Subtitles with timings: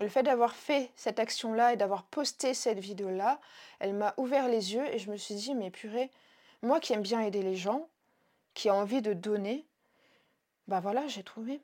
[0.00, 3.38] Le fait d'avoir fait cette action-là et d'avoir posté cette vidéo-là,
[3.80, 6.10] elle m'a ouvert les yeux et je me suis dit, mais purée,
[6.62, 7.86] moi qui aime bien aider les gens,
[8.54, 9.66] qui a envie de donner,
[10.68, 11.60] bah voilà, j'ai trouvé.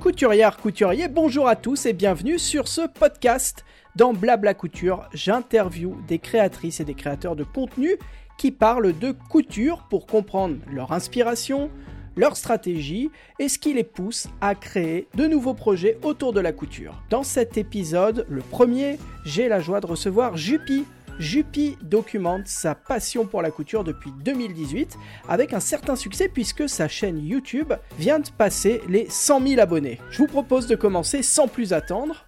[0.00, 3.64] Couturière, couturier, bonjour à tous et bienvenue sur ce podcast.
[3.94, 7.98] Dans Blabla Couture, j'interview des créatrices et des créateurs de contenu
[8.36, 11.70] qui parlent de couture pour comprendre leur inspiration,
[12.16, 16.52] leur stratégie et ce qui les pousse à créer de nouveaux projets autour de la
[16.52, 17.02] couture.
[17.10, 20.84] Dans cet épisode, le premier, j'ai la joie de recevoir Juppie.
[21.18, 24.96] Juppie documente sa passion pour la couture depuis 2018
[25.28, 30.00] avec un certain succès puisque sa chaîne YouTube vient de passer les 100 000 abonnés.
[30.10, 32.26] Je vous propose de commencer sans plus attendre.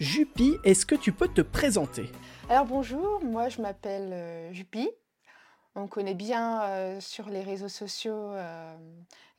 [0.00, 2.10] Juppie, est-ce que tu peux te présenter?
[2.48, 4.90] Alors bonjour, moi je m'appelle euh, Juppie.
[5.76, 8.76] On connaît bien euh, sur les réseaux sociaux euh,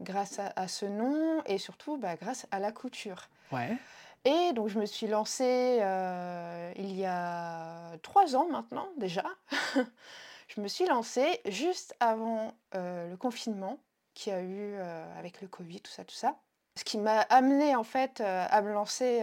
[0.02, 3.30] grâce à, à ce nom et surtout bah, grâce à la couture.
[3.52, 3.78] Ouais.
[4.26, 9.24] Et donc je me suis lancée euh, il y a trois ans maintenant déjà.
[10.48, 13.80] je me suis lancée juste avant le confinement
[14.14, 14.76] qu'il y a eu
[15.18, 16.36] avec le Covid, tout ça, tout ça.
[16.76, 19.22] Ce qui m'a amené en fait à me lancer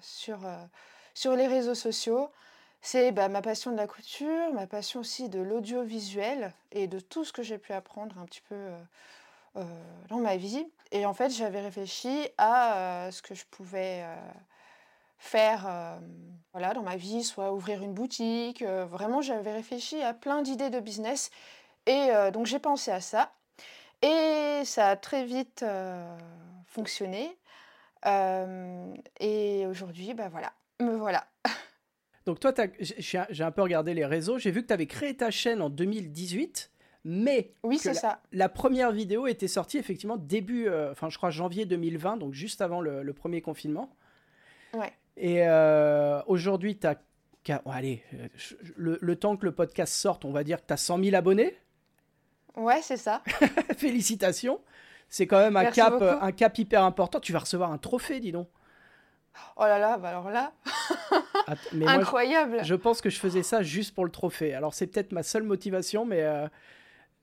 [0.00, 0.40] sur,
[1.14, 2.30] sur les réseaux sociaux,
[2.82, 7.24] c'est bah, ma passion de la couture, ma passion aussi de l'audiovisuel et de tout
[7.24, 8.78] ce que j'ai pu apprendre un petit peu euh,
[9.56, 9.64] euh,
[10.08, 10.66] dans ma vie.
[10.90, 14.04] Et en fait, j'avais réfléchi à euh, ce que je pouvais
[15.18, 15.68] faire
[16.52, 18.62] voilà, dans ma vie, soit ouvrir une boutique.
[18.62, 21.30] vraiment, j'avais réfléchi à plein d'idées de business.
[21.86, 23.32] Et donc, j'ai pensé à ça.
[24.02, 25.64] Et ça a très vite
[26.66, 27.36] fonctionné.
[29.20, 31.26] Et aujourd'hui, bah voilà, me voilà.
[32.30, 35.32] Donc toi, j'ai un peu regardé les réseaux, j'ai vu que tu avais créé ta
[35.32, 36.70] chaîne en 2018,
[37.02, 38.20] mais Oui, c'est la, ça.
[38.30, 42.60] la première vidéo était sortie effectivement début, euh, enfin je crois janvier 2020, donc juste
[42.60, 43.96] avant le, le premier confinement.
[44.74, 44.92] Ouais.
[45.16, 47.00] Et euh, aujourd'hui, tu as...
[47.66, 48.28] allez, euh,
[48.76, 51.16] le, le temps que le podcast sorte, on va dire que tu as 100 000
[51.16, 51.58] abonnés.
[52.54, 53.24] Ouais, c'est ça.
[53.76, 54.60] Félicitations.
[55.08, 56.04] C'est quand même un Merci cap, beaucoup.
[56.04, 57.18] un cap hyper important.
[57.18, 58.48] Tu vas recevoir un trophée, dis donc.
[59.56, 60.52] Oh là là, bah alors là,
[61.84, 62.58] Moi, je- incroyable.
[62.62, 64.54] je pense que je faisais ça juste pour le trophée.
[64.54, 66.48] Alors c'est peut-être ma seule motivation, mais euh,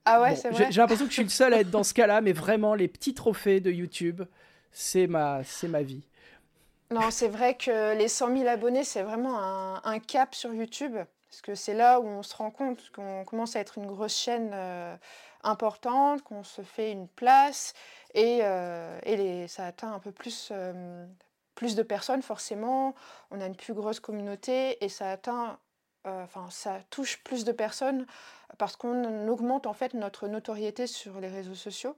[0.06, 0.72] Ah ouais, Bon, c'est j'ai vrai.
[0.72, 2.88] j'ai l'impression que je suis le seul à être dans ce cas-là, mais vraiment, les
[2.88, 4.24] petits trophées de YouTube,
[4.72, 6.04] c'est ma, c'est ma vie.
[6.92, 10.96] Non, c'est vrai que les 100 000 abonnés, c'est vraiment un, un cap sur YouTube.
[11.30, 14.16] Parce que c'est là où on se rend compte qu'on commence à être une grosse
[14.18, 14.96] chaîne euh,
[15.44, 17.74] importante, qu'on se fait une place.
[18.14, 21.06] Et, euh, et les- ça atteint un peu plus, euh,
[21.58, 22.94] plus de personnes, forcément.
[23.32, 25.58] On a une plus grosse communauté et ça atteint,
[26.06, 26.26] euh,
[26.92, 28.06] touche plus de personnes
[28.58, 31.98] parce qu'on augmente en fait notre notoriété sur les réseaux sociaux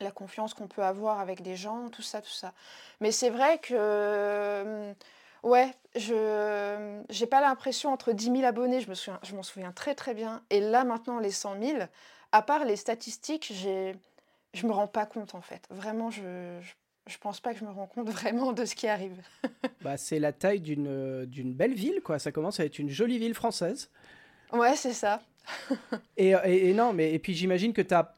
[0.00, 2.52] la confiance qu'on peut avoir avec des gens, tout ça, tout ça.
[3.00, 4.94] Mais c'est vrai que, euh,
[5.42, 9.96] ouais, je j'ai pas l'impression entre 10 000 abonnés, je me souviens, m'en souviens très
[9.96, 11.78] très bien, et là maintenant les 100 000,
[12.30, 15.66] à part les statistiques, je me rends pas compte en fait.
[15.70, 16.60] Vraiment, je,
[17.08, 19.20] je pense pas que je me rends compte vraiment de ce qui arrive.
[19.82, 22.18] bah, c'est la taille d'une, d'une belle ville, quoi.
[22.18, 23.90] Ça commence à être une jolie ville française.
[24.52, 25.20] Ouais, c'est ça.
[26.16, 28.14] et, et, non, mais et puis j'imagine que tu as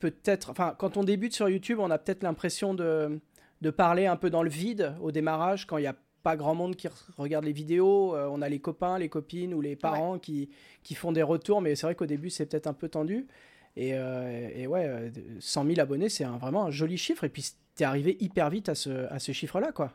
[0.00, 0.50] peut-être.
[0.50, 3.20] Enfin, quand on débute sur YouTube, on a peut-être l'impression de,
[3.60, 6.54] de parler un peu dans le vide au démarrage, quand il n'y a pas grand
[6.54, 8.16] monde qui regarde les vidéos.
[8.16, 10.50] Euh, on a les copains, les copines ou les parents qui,
[10.82, 13.28] qui font des retours, mais c'est vrai qu'au début, c'est peut-être un peu tendu.
[13.76, 17.24] Et, euh, et ouais, 100 000 abonnés, c'est vraiment un joli chiffre.
[17.24, 17.44] Et puis,
[17.76, 19.92] tu es arrivé hyper vite à ce, à ce chiffre-là, quoi.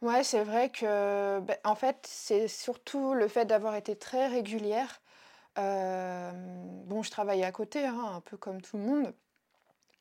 [0.00, 5.00] Ouais, c'est vrai que, ben, en fait, c'est surtout le fait d'avoir été très régulière.
[5.58, 6.32] Euh,
[6.86, 9.14] bon, je travaillais à côté, hein, un peu comme tout le monde.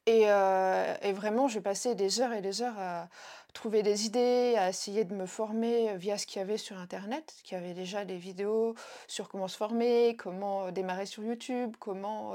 [0.08, 3.08] Et, euh, et, vraiment, je passais des heures et des heures à
[3.54, 7.36] trouver des idées, à essayer de me former via ce qu'il y avait sur Internet,
[7.44, 8.76] qu'il y avait déjà des vidéos
[9.08, 12.34] sur comment se former, comment démarrer sur YouTube, comment,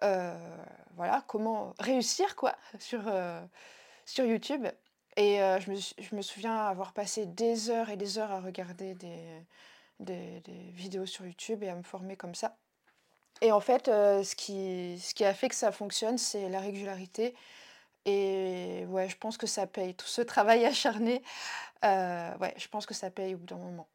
[0.00, 3.02] voilà, comment réussir quoi, sur,
[4.06, 4.66] sur YouTube.
[5.16, 8.94] Et je, me, je, me, souviens avoir passé des heures et des heures à regarder
[8.94, 9.42] des,
[10.00, 10.42] des,
[10.72, 12.56] vidéos sur YouTube et à me former comme ça.
[13.42, 17.34] Et en fait, ce, qui, ce qui a fait que ça fonctionne, c'est la régularité.
[18.06, 19.94] Et ouais, je pense que ça paye.
[19.94, 21.22] Tout ce travail acharné,
[21.82, 23.88] ouais, je pense que ça paye au bout d'un moment.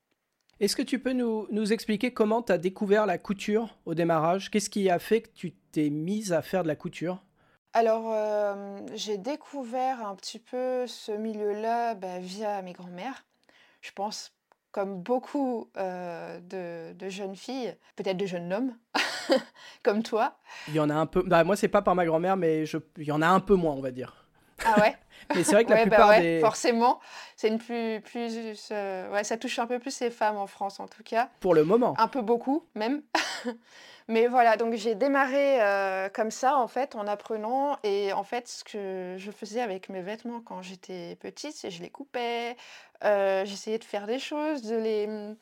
[0.59, 4.51] Est-ce que tu peux nous, nous expliquer comment tu as découvert la couture au démarrage?
[4.51, 7.23] Qu'est-ce qui a fait que tu t'es mise à faire de la couture?
[7.73, 8.13] Alors,
[8.93, 13.25] j'ai découvert un petit peu ce milieu-là bah, via mes grands-mères.
[13.81, 14.33] Je pense,
[14.71, 18.77] comme beaucoup de, de, jeunes filles, peut-être de jeunes hommes,
[19.83, 20.37] comme toi.
[20.67, 21.23] Il y en a un peu.
[21.25, 22.77] Bah, moi, c'est pas par ma grand-mère, mais je...
[22.97, 24.25] il y en a un peu moins, on va dire.
[24.65, 24.95] Ah ouais?
[25.35, 26.39] Mais c'est vrai que la bah plupart ouais, des...
[26.39, 26.99] Forcément,
[27.35, 28.01] c'est une plus...
[28.01, 28.35] plus
[28.71, 31.29] ouais, ça touche un peu plus les femmes en France, en tout cas.
[31.39, 31.95] Pour le moment.
[31.99, 33.01] Un peu beaucoup, même.
[34.07, 37.77] Mais voilà, donc j'ai démarré euh, comme ça, en fait, en apprenant.
[37.83, 41.81] Et en fait, ce que je faisais avec mes vêtements quand j'étais petite, c'est je
[41.81, 42.57] les coupais,
[43.03, 45.35] euh, j'essayais de faire des choses, de les...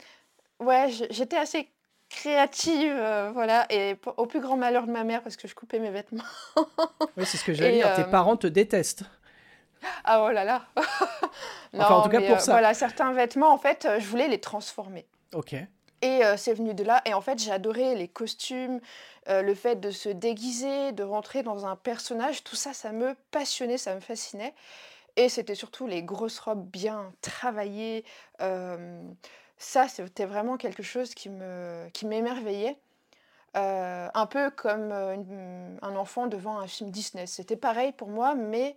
[0.60, 1.70] Ouais, j'étais assez
[2.10, 5.80] créative, euh, voilà, et au plus grand malheur de ma mère parce que je coupais
[5.80, 6.24] mes vêtements.
[7.18, 9.04] oui, c'est ce que j'allais dire, tes parents te détestent.
[10.04, 10.64] Ah oh là là.
[11.74, 12.52] non, enfin, en tout cas pour ça.
[12.52, 15.06] Voilà, certains vêtements, en fait, je voulais les transformer.
[15.34, 15.56] Ok.
[16.02, 17.02] Et c'est venu de là.
[17.06, 18.82] Et en fait, j'ai adoré les costumes,
[19.28, 22.44] le fait de se déguiser, de rentrer dans un personnage.
[22.44, 24.54] Tout ça, ça me passionnait, ça me fascinait.
[25.16, 28.04] Et c'était surtout les grosses robes bien travaillées.
[29.60, 32.78] Ça, c'était vraiment quelque chose qui me qui m'émerveillait.
[33.54, 37.28] un peu comme un enfant devant un film Disney.
[37.28, 38.76] C'était pareil pour moi, mais,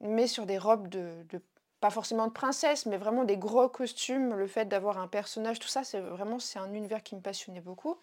[0.00, 1.40] mais sur des robes de, de
[1.80, 5.68] pas forcément de princesse, mais vraiment des gros costumes, le fait d'avoir un personnage, tout
[5.68, 7.98] ça, c'est vraiment c'est un univers qui me passionnait beaucoup.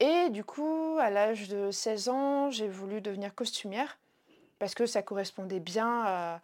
[0.00, 3.98] Et du coup, à l'âge de 16 ans, j'ai voulu devenir costumière
[4.58, 6.40] parce que ça correspondait bien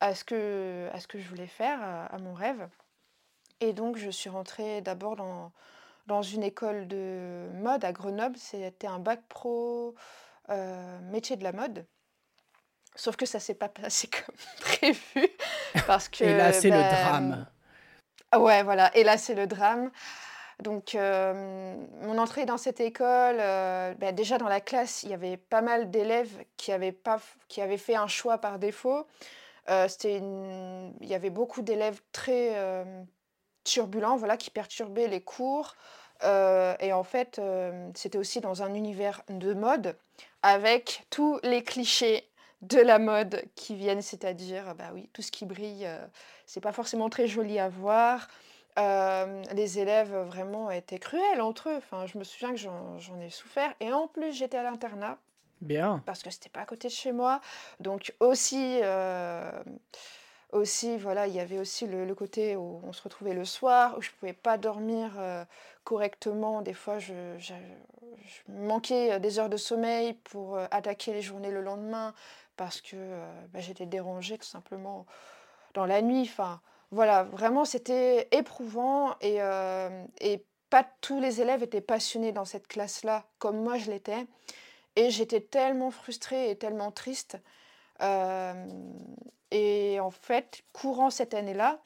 [0.00, 2.68] à, ce, que, à ce que je voulais faire, à, mon rêve.
[3.60, 5.52] Et donc, je suis rentrée d'abord dans,
[6.06, 8.36] dans une école de mode à Grenoble.
[8.36, 9.94] C'était un bac pro
[10.48, 11.86] euh, métier de la mode.
[12.96, 15.28] Sauf que ça s'est pas passé comme prévu.
[15.86, 17.46] Parce que, et là, c'est le ben, drame.
[18.36, 18.94] Ouais, voilà.
[18.96, 19.90] Et là, c'est le drame.
[20.60, 25.14] Donc, euh, mon entrée dans cette école, euh, ben, déjà dans la classe, il y
[25.14, 27.18] avait pas mal d'élèves qui, avaient pas,
[27.48, 29.06] qui avaient fait un choix par défaut.
[29.70, 30.94] Euh, une...
[31.00, 32.84] Il y avait beaucoup d'élèves très
[33.64, 35.76] turbulents, voilà, qui perturbaient les cours.
[36.22, 37.40] et en fait,
[37.94, 39.96] c'était aussi dans un univers de mode,
[40.42, 42.30] avec tous les clichés
[42.62, 45.98] de la mode qui viennent, c'est-à-dire, bah oui, tout ce qui brille, euh,
[46.46, 48.28] c'est pas forcément très joli à voir.
[48.78, 51.76] Euh, les élèves vraiment étaient cruels entre eux.
[51.76, 53.74] Enfin, je me souviens que j'en ai souffert.
[53.80, 55.18] Et en plus, j'étais à l'internat.
[55.60, 56.02] Bien.
[56.06, 57.40] Parce que c'était pas à côté de chez moi.
[57.80, 59.50] Donc aussi, euh,
[60.52, 64.02] aussi voilà, il y avait aussi le, côté où on se retrouvait le soir, où
[64.02, 65.12] je pouvais pas dormir
[65.84, 66.62] correctement.
[66.62, 67.54] Des fois, je, je,
[68.48, 72.14] manquais des heures de sommeil pour attaquer les journées le lendemain
[72.56, 72.96] parce que
[73.52, 75.06] bah, j'étais dérangée tout simplement
[75.74, 76.22] dans la nuit.
[76.22, 79.38] Enfin, voilà, vraiment c'était éprouvant et,
[80.20, 84.26] et pas tous les élèves étaient passionnés dans cette classe-là comme moi je l'étais.
[84.96, 87.38] Et j'étais tellement frustrée et tellement triste.
[88.00, 91.80] Et en fait, courant cette année-là,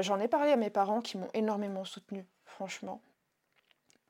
[0.00, 3.00] j'en ai parlé à mes parents qui m'ont énormément soutenue, franchement.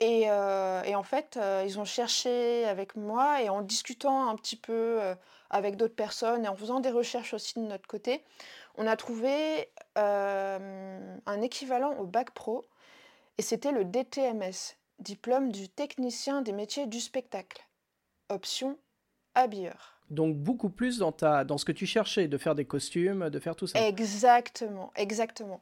[0.01, 5.01] Et, et, en fait, ils ont cherché avec moi et en discutant un petit peu
[5.51, 8.25] avec d'autres personnes et en faisant des recherches aussi de notre côté,
[8.77, 12.65] on a trouvé euh, un équivalent au bac pro
[13.37, 17.67] et c'était le DTMS, diplôme du technicien des métiers du spectacle,
[18.29, 18.79] option
[19.35, 20.00] habilleur.
[20.11, 23.39] Donc beaucoup plus dans, ta, dans ce que tu cherchais, de faire des costumes, de
[23.39, 23.87] faire tout ça.
[23.87, 25.61] Exactement, exactement.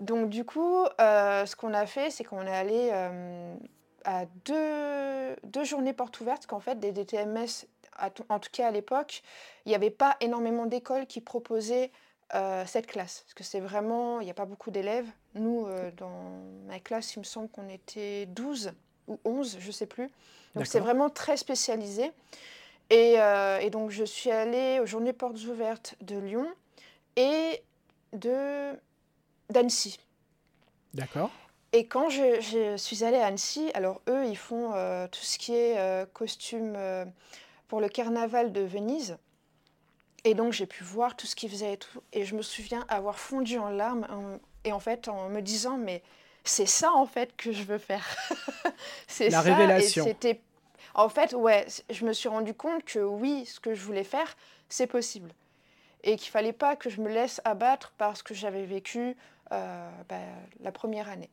[0.00, 3.54] Donc du coup, euh, ce qu'on a fait, c'est qu'on est allé euh,
[4.04, 7.66] à deux, deux, journées portes ouvertes, qu'en fait, des DTMS,
[8.28, 9.22] en tout cas à l'époque,
[9.64, 11.90] il n'y avait pas énormément d'écoles qui proposaient
[12.34, 13.22] euh, cette classe.
[13.22, 15.06] Parce que c'est vraiment, il n'y a pas beaucoup d'élèves.
[15.34, 18.72] Nous, dans ma classe, il me semble qu'on était 12
[19.08, 20.10] ou 11, je ne sais plus.
[20.54, 22.12] Donc c'est vraiment très spécialisé.
[22.92, 26.46] Euh, et, donc, je suis allée aux Journées Portes Ouvertes de Lyon
[27.16, 27.62] et
[28.12, 28.72] de
[29.50, 29.98] d'Annecy.
[30.94, 31.30] D'accord.
[31.72, 35.54] Et quand je, suis allée à Annecy, alors eux, ils font euh, tout ce qui
[35.54, 36.76] est euh, costume
[37.68, 39.18] pour le carnaval de Venise.
[40.24, 42.02] Et donc, j'ai pu voir tout ce qu'ils faisaient et tout.
[42.12, 44.06] Et je me souviens avoir fondu en larmes
[44.64, 46.02] et en fait, en me disant, mais
[46.44, 48.04] c'est ça en fait que je veux faire.
[49.06, 50.04] c'est La révélation.
[50.04, 50.40] C'était
[50.96, 54.34] en fait, ouais, je me suis rendu compte que oui, ce que je voulais faire,
[54.70, 55.30] c'est possible.
[56.02, 59.14] Et qu'il fallait pas que je me laisse abattre parce que j'avais vécu
[59.52, 60.16] euh, bah,
[60.60, 61.28] la première année.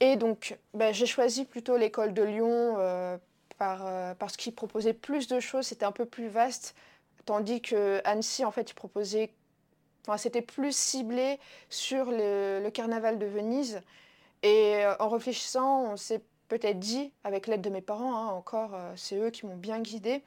[0.00, 3.16] Et donc, bah, j'ai choisi plutôt l'école de Lyon euh,
[3.60, 6.74] euh, parce qu'il proposait plus de choses, c'était un peu plus vaste,
[7.24, 9.30] tandis que Annecy, en fait, il proposait,
[10.16, 13.80] c'était plus ciblé sur le, le, carnaval de Venise.
[14.42, 16.20] Et en réfléchissant, on s'est
[16.52, 19.80] peut-être dit, avec l'aide de mes parents, hein, encore, euh, c'est eux qui m'ont bien
[19.80, 20.22] guidée,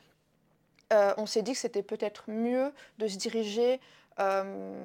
[0.92, 3.80] euh, on s'est dit que c'était peut-être mieux de se diriger
[4.20, 4.84] euh,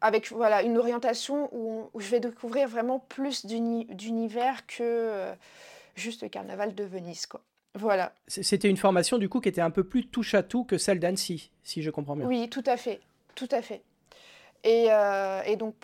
[0.00, 5.28] avec voilà, une orientation où, je vais découvrir vraiment plus d'univers que
[5.94, 7.26] juste le carnaval de Venise.
[7.26, 7.40] Quoi.
[7.74, 8.12] Voilà.
[8.26, 10.98] C'était une formation du coup qui était un peu plus touche à tout que celle
[10.98, 12.26] d'Annecy, si je comprends bien.
[12.26, 13.00] Oui, tout à fait,
[13.36, 13.82] tout à fait.
[14.64, 14.88] Et,
[15.46, 15.76] et donc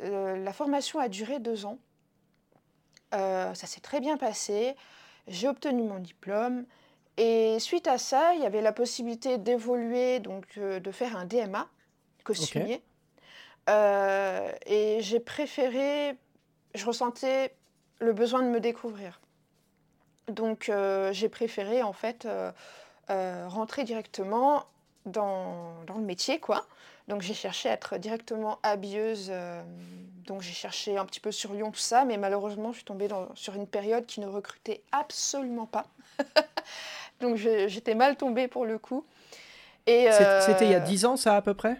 [0.00, 1.78] la formation a duré deux ans.
[3.14, 4.74] Euh, ça s'est très bien passé.
[5.28, 6.64] J'ai obtenu mon diplôme.
[7.16, 11.24] Et suite à ça, il y avait la possibilité d'évoluer, donc euh, de faire un
[11.24, 11.68] DMA
[12.24, 12.82] costumier.
[13.70, 16.16] Euh, et j'ai préféré,
[16.74, 17.54] je ressentais
[18.00, 19.20] le besoin de me découvrir.
[20.28, 20.72] Donc
[21.12, 22.26] j'ai préféré en fait
[23.08, 24.64] rentrer directement
[25.04, 26.66] dans, dans, le métier, quoi.
[27.08, 29.28] Donc j'ai cherché à être directement habilleuse.
[29.30, 29.62] Euh,
[30.26, 33.08] donc j'ai cherché un petit peu sur Lyon, tout ça, mais malheureusement je suis tombée
[33.34, 35.86] sur une période qui ne recrutait absolument pas.
[37.20, 39.04] donc j'étais mal tombée pour le coup.
[39.88, 41.76] Euh, c'était il y a 10 ans ça à peu près?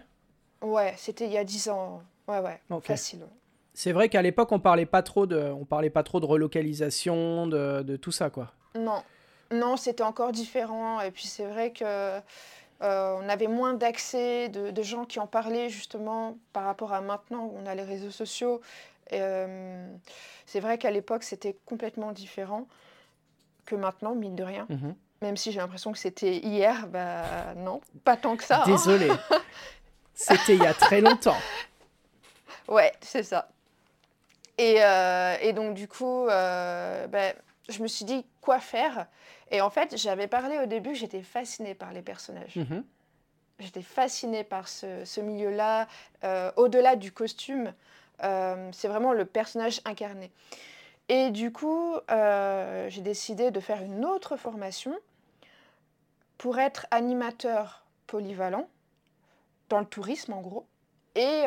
[0.61, 2.03] Ouais, c'était il y a 10 ans.
[2.27, 3.25] Ouais, ouais, facile.
[3.73, 7.47] C'est vrai qu'à l'époque on parlait pas trop de, on parlait pas trop de relocalisation,
[7.47, 8.51] de, de tout ça quoi.
[8.75, 9.01] Non,
[9.51, 11.01] non, c'était encore différent.
[11.01, 12.19] Et puis c'est vrai que
[12.81, 17.45] euh, on avait moins d'accès de, gens qui en parlaient justement par rapport à maintenant
[17.45, 18.61] où on a les réseaux sociaux.
[19.13, 19.87] Euh,
[20.45, 22.67] c'est vrai qu'à l'époque c'était complètement différent
[23.65, 24.67] que maintenant, mine de rien.
[24.69, 24.95] Mhm.
[25.21, 28.61] Même si j'ai l'impression que c'était hier, bah non, pas tant que ça.
[28.61, 28.65] Hein.
[28.65, 29.09] Désolé.
[30.13, 31.37] c'était il y a très longtemps.
[32.67, 33.49] Ouais, c'est ça.
[34.57, 37.33] Et, euh, donc du coup, bah,
[37.69, 39.07] je me suis dit quoi faire?
[39.51, 42.55] Et en fait, j'avais parlé au début, j'étais fascinée par les personnages.
[42.55, 42.83] Mhm.
[43.59, 45.87] J'étais fascinée par ce, milieu-là.
[46.23, 47.73] Euh, au-delà du costume,
[48.23, 50.31] euh, c'est vraiment le personnage incarné.
[51.07, 54.93] Et du coup, euh, j'ai décidé de faire une autre formation
[56.37, 58.67] pour être animateur polyvalent
[59.69, 60.67] dans le tourisme en gros.
[61.15, 61.43] Et,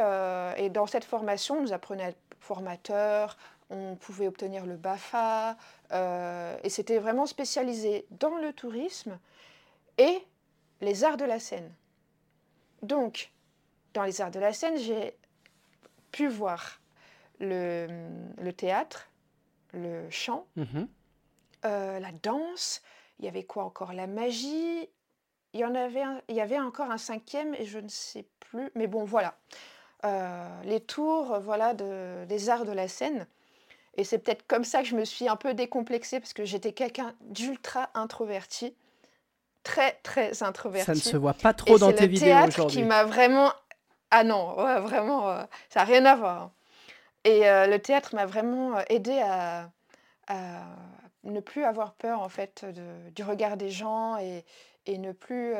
[0.56, 3.36] et dans cette formation, on nous apprenait à être formateur,
[3.70, 5.56] on pouvait obtenir le BAFA,
[5.92, 9.18] euh, et c'était vraiment spécialisé dans le tourisme
[9.98, 10.18] et
[10.80, 11.70] les arts de la scène.
[12.82, 13.30] Donc,
[13.94, 15.16] dans les arts de la scène, j'ai
[16.12, 16.80] pu voir
[17.40, 19.08] le, théâtre,
[19.72, 20.88] le chant, mhm.
[21.64, 22.82] euh, la danse,
[23.18, 23.92] il y avait quoi encore?
[23.92, 24.88] La magie,
[25.52, 28.70] il y, en avait il y avait encore un cinquième et je ne sais plus,
[28.74, 29.36] mais bon voilà.
[30.04, 33.26] Euh, les tours voilà, des arts de la scène.
[33.98, 36.72] Et c'est peut-être comme ça que je me suis un peu décomplexée parce que j'étais
[36.72, 38.74] quelqu'un d'ultra introverti,
[39.64, 40.86] très très introverti.
[40.86, 42.52] Ça ne se voit pas trop dans tes vidéos aujourd'hui.
[42.52, 43.52] C'est le théâtre qui m'a vraiment
[44.10, 46.42] ah non, vraiment, euh, ça n'a rien à voir.
[46.42, 46.52] Hein.
[47.24, 49.70] Et euh, le théâtre m'a vraiment euh, aidé à,
[51.24, 52.64] ne plus avoir peur en fait
[53.14, 54.44] du regard des gens et,
[54.86, 55.54] ne plus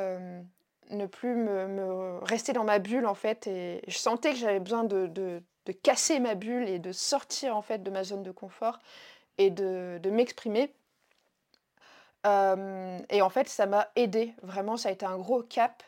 [0.91, 3.47] ne plus me, rester dans ma bulle en fait.
[3.47, 7.63] Et je sentais que j'avais besoin de, de casser ma bulle et de sortir en
[7.63, 8.79] fait de ma zone de confort
[9.39, 10.73] et de, m'exprimer.
[12.27, 14.35] Euh, et en fait, ça m'a aidé.
[14.43, 15.83] Vraiment, ça a été un gros cap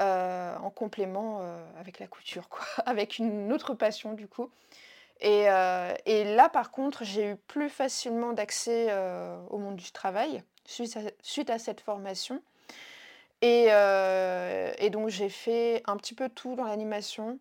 [0.00, 4.50] euh, en complément euh, avec la couture, quoi, avec une autre passion du coup.
[5.20, 8.92] Et, là, par contre, j'ai eu plus facilement d'accès
[9.48, 12.42] au monde du travail suite à, cette formation.
[13.40, 13.70] Et
[14.90, 17.38] donc j'ai fait un petit peu tout dans l'animation.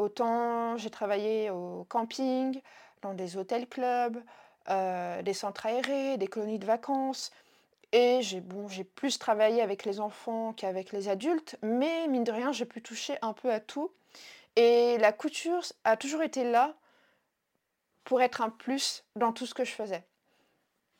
[0.00, 2.58] Autant j'ai travaillé au camping,
[3.02, 4.22] dans des hôtels-clubs,
[4.70, 7.30] euh, des centres aérés, des colonies de vacances.
[7.92, 12.50] Et j'ai bon, plus travaillé avec les enfants qu'avec les adultes, mais mine de rien,
[12.50, 13.90] j'ai pu toucher un peu à tout.
[14.56, 16.74] Et la couture a toujours été là
[18.04, 20.04] pour être un plus dans tout ce que je faisais.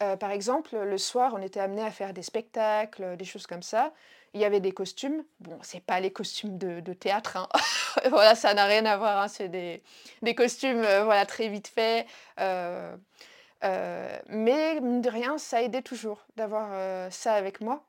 [0.02, 3.62] Euh, par exemple, le soir, on était amené à faire des spectacles, des choses comme
[3.62, 3.94] ça.
[4.34, 5.24] Il y avait des costumes.
[5.40, 7.36] Bon, c'est pas les costumes de, théâtre.
[7.36, 7.48] Hein.
[8.10, 9.18] voilà, ça n'a rien à voir.
[9.18, 9.28] Hein.
[9.28, 12.06] C'est des, costumes euh, voilà, très vite faits.
[12.38, 12.94] Euh,
[14.28, 16.70] mais mine de rien, ça aidait toujours d'avoir
[17.12, 17.84] ça avec moi.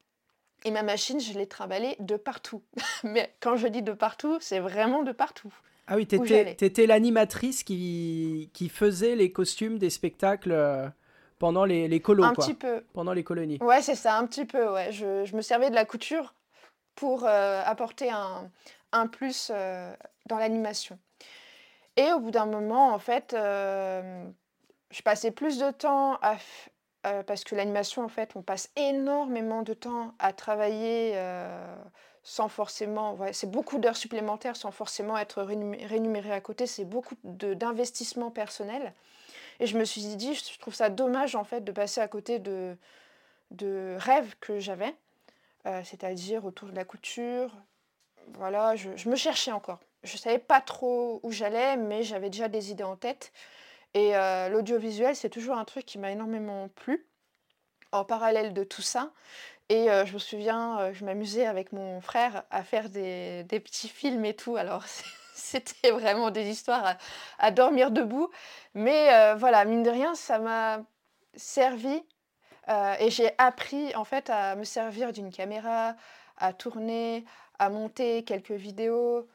[0.63, 2.61] Et ma machine, je l'ai trimballée de partout.
[3.03, 5.53] mais quand je dis de partout, c'est vraiment de partout.
[5.87, 10.91] Ah oui, tu étais, l'animatrice qui, qui faisait les costumes des spectacles
[11.41, 12.45] pendant les, les colos, un quoi.
[12.45, 12.83] petit peu.
[12.93, 13.57] Pendant les colonies.
[13.61, 14.71] Ouais, c'est ça, un petit peu.
[14.71, 14.91] Ouais.
[14.91, 16.35] Je, je, me servais de la couture
[16.93, 18.51] pour euh, apporter un,
[18.91, 19.91] un plus euh,
[20.27, 20.99] dans l'animation.
[21.97, 24.23] Et au bout d'un moment, en fait, euh,
[24.91, 26.37] je passais plus de temps à,
[27.23, 31.15] parce que l'animation, en fait, on passe énormément de temps à travailler
[32.21, 33.15] sans forcément.
[33.15, 36.67] Ouais, c'est beaucoup d'heures supplémentaires sans forcément être rémunéré à côté.
[36.67, 38.93] C'est beaucoup d'investissement personnel.
[39.61, 42.39] Et je me suis dit, je trouve ça dommage en fait de passer à côté
[42.39, 42.75] de,
[43.51, 44.95] de rêves que j'avais,
[45.67, 47.55] euh, c'est-à-dire autour de la couture.
[48.33, 49.79] Voilà, je, me cherchais encore.
[50.01, 53.31] Je ne savais pas trop où j'allais, mais j'avais déjà des idées en tête.
[53.93, 57.05] Et euh, l'audiovisuel, c'est toujours un truc qui m'a énormément plu,
[57.91, 59.11] en parallèle de tout ça.
[59.69, 63.89] Et euh, je me souviens, je m'amusais avec mon frère à faire des, des petits
[63.89, 64.55] films et tout.
[64.55, 64.85] Alors,
[65.35, 66.95] c'était vraiment des histoires
[67.39, 68.29] à, dormir debout.
[68.73, 70.79] Mais euh, voilà, mine de rien, ça m'a
[71.35, 72.03] servi
[72.69, 75.95] euh, et j'ai appris en fait à me servir d'une caméra,
[76.37, 77.25] à tourner,
[77.59, 79.27] à monter quelques vidéos.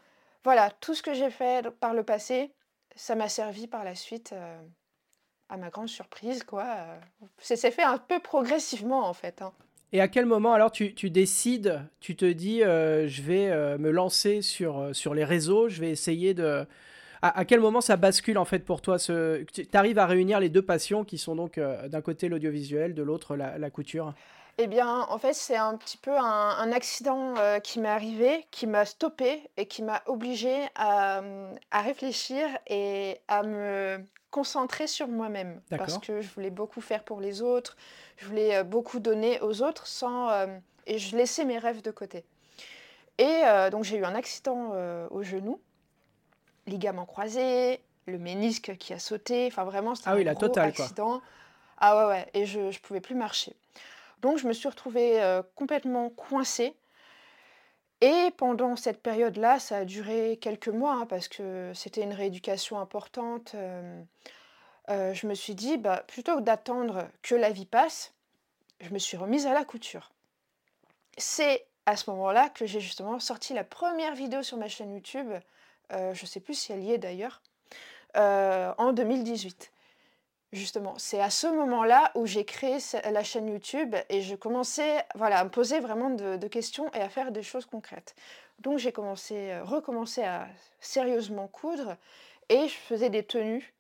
[0.45, 2.55] Voilà, tout ce que j'ai fait par le passé,
[2.95, 4.33] ça m'a servi par la suite.
[4.33, 4.61] Euh,
[5.49, 6.67] à ma grande surprise, quoi.
[7.39, 9.43] C'est fait un peu progressivement, en fait.
[9.43, 9.53] Hein.
[9.93, 13.91] Et à quel moment alors tu, décides, tu te dis euh, je vais euh, me
[13.91, 16.67] lancer sur, euh, sur les réseaux, je vais essayer de...
[17.23, 18.99] À, quel moment ça bascule en fait pour toi.
[18.99, 23.35] Tu arrives à réunir les deux passions qui sont donc d'un côté l'audiovisuel, de l'autre
[23.35, 24.15] la, couture?
[24.59, 28.85] Eh bien, en fait, c'est un petit peu un, accident qui m'est arrivé, qui m'a
[28.85, 31.21] stoppé et qui m'a obligé à,
[31.71, 34.03] à, réfléchir et à me
[34.37, 35.63] concentrer sur moi-même.
[35.71, 37.75] Parce que je voulais beaucoup faire pour les autres,
[38.19, 40.47] je voulais euh, beaucoup donner aux autres sans, euh,
[40.87, 42.23] et je laissais mes rêves de côté.
[43.17, 44.73] Et euh, donc j'ai eu un accident
[45.11, 45.59] au genou,
[46.67, 51.23] ligament croisé, le ménisque qui a sauté, enfin vraiment c'était ah un gros accident.
[51.79, 53.57] Ah ouais ouais, et je ne pouvais plus marcher.
[54.27, 56.75] Donc je me suis retrouvée complètement coincée.
[58.01, 62.81] Et pendant cette période-là, ça a duré quelques mois, hein, parce que c'était une rééducation
[62.81, 63.55] importante.
[64.89, 68.13] Euh, je me suis dit, bah, plutôt que d'attendre que la vie passe,
[68.81, 70.13] je me suis remise à la couture.
[71.19, 75.31] C'est à ce moment-là que j'ai justement sorti la première vidéo sur ma chaîne YouTube,
[75.93, 77.41] euh, je ne sais plus si elle y est d'ailleurs,
[78.17, 79.73] euh, en 2018.
[80.57, 82.79] Justement, c'est à ce moment-là où j'ai créé
[83.11, 87.09] la chaîne YouTube et je commençais voilà, à me poser vraiment de, questions et à
[87.09, 88.15] faire des choses concrètes.
[88.61, 90.49] Donc j'ai commencé, recommencé à
[90.81, 91.97] sérieusement coudre
[92.49, 93.75] et je faisais des tenues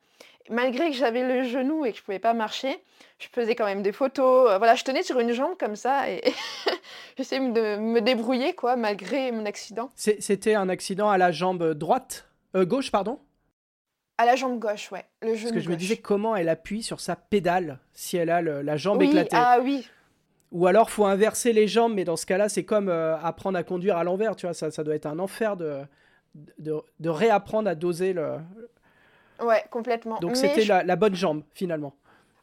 [0.50, 2.78] malgré que j'avais le genou et que je pouvais pas marcher,
[3.18, 4.50] je faisais quand même des photos.
[4.50, 6.22] Euh, voilà, je tenais sur une jambe comme ça et
[7.16, 9.90] j'essayais de me débrouiller quoi, malgré mon accident.
[9.96, 13.18] C'était un accident à la jambe droite, euh, gauche pardon?
[14.18, 15.04] À la jambe gauche, ouais.
[15.20, 18.30] Le genou Parce que je me disais comment elle appuie sur sa pédale si elle
[18.30, 19.36] a la jambe oui, éclatée.
[19.36, 19.88] Ah oui.
[20.52, 23.62] Ou alors faut inverser les jambes, mais dans ce cas-là, c'est comme euh, apprendre à
[23.62, 24.54] conduire à l'envers, tu vois.
[24.54, 25.82] Ça, ça doit être un enfer de,
[26.58, 28.38] de, de réapprendre à doser le,
[29.40, 30.18] Ouais, complètement.
[30.18, 31.94] Donc c'était la, bonne jambe, finalement.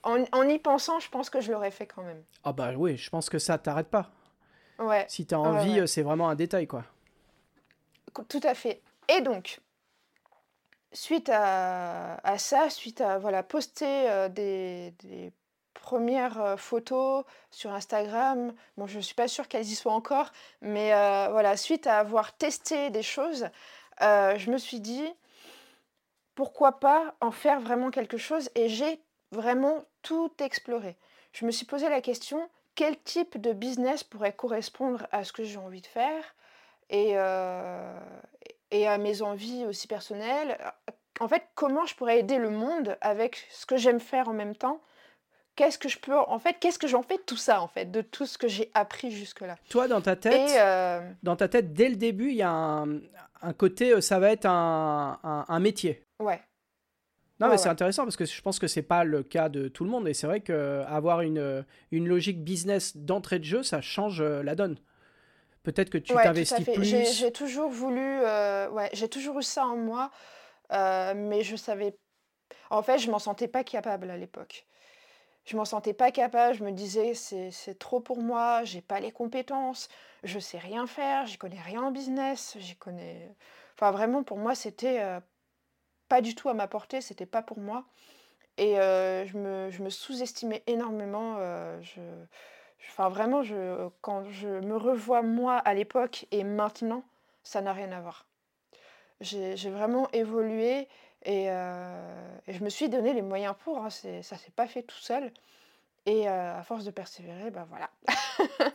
[0.04, 2.22] En, y pensant, je pense que je l'aurais fait quand même.
[2.44, 4.12] Ah bah oui, je pense que ça t'arrête pas.
[4.80, 5.06] Ouais.
[5.08, 6.84] Si t'as envie, c'est vraiment un détail, quoi.
[8.28, 8.82] Tout à fait.
[9.10, 9.60] Et donc,
[10.94, 14.94] suite à, ça, suite à voilà, poster euh, des,
[15.74, 20.32] premières euh, photos sur Instagram, bon, je ne suis pas sûre qu'elles y soient encore,
[20.62, 23.50] mais euh, voilà, suite à avoir testé des choses,
[24.00, 25.06] je me suis dit,
[26.36, 29.02] pourquoi pas en faire vraiment quelque chose et j'ai
[29.32, 30.96] vraiment tout exploré.
[31.34, 35.44] Je me suis posé la question, quel type de business pourrait correspondre à ce que
[35.44, 36.36] j'ai envie de faire
[36.90, 37.18] et,
[38.74, 40.58] et à mes envies aussi personnelles.
[41.20, 44.56] En fait, comment je pourrais aider le monde avec ce que j'aime faire en même
[44.56, 44.82] temps?
[45.56, 47.92] Qu'est-ce que je peux en fait qu'est-ce que j'en fais de tout ça en fait
[47.92, 51.48] de tout ce que j'ai appris jusque là toi dans ta tête euh, dans ta
[51.48, 53.02] tête dès le début il y a un,
[53.44, 56.02] un, côté euh, ça va être un, un, métier.
[56.20, 56.42] Ouais.
[57.40, 59.84] Non mais c'est intéressant parce que je pense que c'est pas le cas de tout
[59.84, 63.80] le monde et c'est vrai que avoir une, une logique business d'entrée de jeu ça
[63.80, 64.80] change euh, la donne
[65.64, 70.12] peut-être que tu t'investis plus j'ai toujours voulu ouais j'ai toujours eu ça en moi
[70.72, 71.98] mais je savais
[72.70, 74.66] en fait je m'en sentais pas capable à l'époque
[75.46, 79.12] je m'en sentais pas capable, je me disais c'est trop pour moi, j'ai pas les
[79.12, 79.90] compétences,
[80.24, 83.30] je sais rien faire, j'y connais rien en business, j'y connais.
[83.76, 85.20] Enfin vraiment pour moi c'était euh,
[86.10, 87.86] pas du tout à ma portée, c'était pas pour moi.
[88.58, 91.38] Et euh, je me, je me sous-estimais énormément.
[91.40, 92.02] Euh, je,
[92.90, 93.42] enfin vraiment,
[94.02, 97.04] quand je me revois moi à l'époque et maintenant,
[97.44, 98.26] ça n'a rien à voir.
[99.22, 100.88] J'ai vraiment évolué
[101.28, 104.84] euh, et, je me suis donné les moyens pour, hein, ça ne s'est pas fait
[104.84, 105.32] tout seul.
[106.06, 107.90] Et euh, à force de persévérer, ben voilà.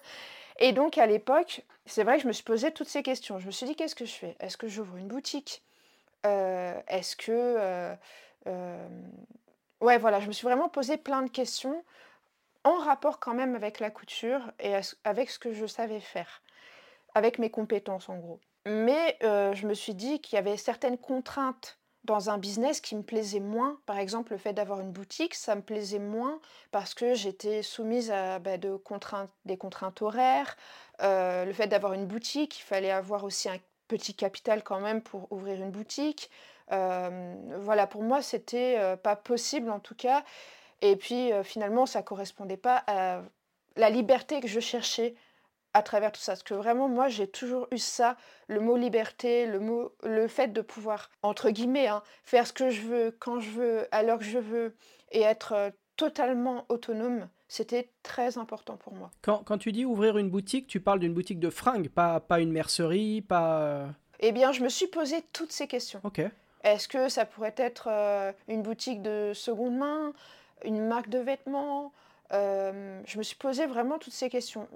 [0.58, 3.38] et donc à l'époque, c'est vrai que je me suis posé toutes ces questions.
[3.38, 4.36] Je me suis dit, qu'est-ce que je fais?
[4.40, 5.62] Est-ce que j'ouvre une boutique?
[6.24, 7.94] Euh, Est-ce que...
[9.80, 11.84] ouais, voilà, je me suis vraiment posé plein de questions
[12.68, 16.42] en rapport quand même avec la couture et avec ce que je savais faire,
[17.14, 18.40] avec mes compétences en gros.
[18.66, 21.78] Mais je me suis dit qu'il y avait certaines contraintes
[22.08, 23.78] dans un business qui me plaisait moins.
[23.86, 28.10] Par exemple, le fait d'avoir une boutique, ça me plaisait moins parce que j'étais soumise
[28.10, 30.56] à bah, des contraintes horaires.
[31.02, 35.02] Euh, le fait d'avoir une boutique, il fallait avoir aussi un petit capital quand même
[35.02, 36.30] pour ouvrir une boutique.
[36.72, 40.24] Euh, voilà, pour moi, c'était euh, pas possible en tout cas.
[40.82, 43.22] Et puis finalement, ça correspondait pas à
[43.76, 45.14] la liberté que je cherchais
[45.74, 46.32] à travers tout ça.
[46.32, 48.16] Parce que vraiment, moi, j'ai toujours eu ça,
[48.48, 52.70] le mot liberté, le, mot, le fait de pouvoir, entre guillemets, hein, faire ce que
[52.70, 54.76] je veux, quand je veux, à l'heure que je veux,
[55.12, 59.10] et être euh, totalement autonome, c'était très important pour moi.
[59.22, 62.40] Quand, quand, tu dis ouvrir une boutique, tu parles d'une boutique de fringues, pas, pas
[62.40, 63.60] une mercerie, pas...
[63.60, 63.86] Euh
[64.20, 66.00] eh bien, je me suis posé toutes ces questions.
[66.02, 66.20] Ok.
[66.64, 70.12] Est-ce que ça pourrait être euh, une boutique de seconde main,
[70.64, 71.92] une marque de vêtements
[72.30, 74.68] Je me suis posé vraiment toutes ces questions.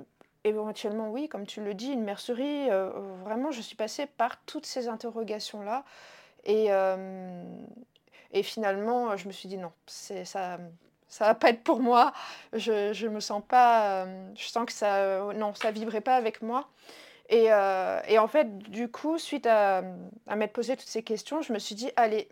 [0.44, 2.68] Éventuellement, oui, comme tu le dis, une mercerie.
[2.70, 2.90] Euh,
[3.22, 5.84] vraiment, je suis passée par toutes ces interrogations-là.
[6.44, 7.44] Et, euh,
[8.32, 10.58] et finalement, je me suis dit non, c'est ça
[11.08, 12.12] ça va pas être pour moi.
[12.54, 14.04] Je, je me sens pas.
[14.04, 15.32] Euh, je sens que ça.
[15.34, 16.68] non, ça vibrait pas avec moi.
[17.28, 17.46] Et,
[18.08, 19.82] et en fait, du coup, suite à,
[20.26, 22.28] à m'être posé toutes ces questions, je me suis dit allez,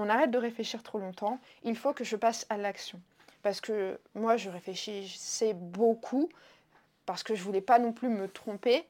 [0.00, 1.38] on arrête de réfléchir trop longtemps.
[1.62, 3.00] Il faut que je passe à l'action.
[3.42, 6.28] Parce que moi, je réfléchissais beaucoup
[7.06, 8.84] parce que je voulais pas non plus me tromper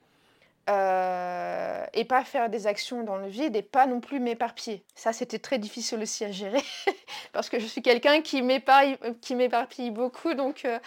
[0.69, 4.85] euh, et pas faire des actions dans le vide et pas non plus m'éparpiller.
[4.95, 6.63] Ça, c'était très difficile aussi à gérer
[7.33, 10.79] parce que je suis quelqu'un qui m'éparpille beaucoup, donc euh,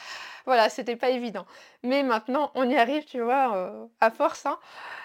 [0.46, 1.46] voilà, c'était pas évident.
[1.82, 4.46] Mais maintenant, on y arrive, tu vois, euh, à force.
[4.46, 4.58] Hein.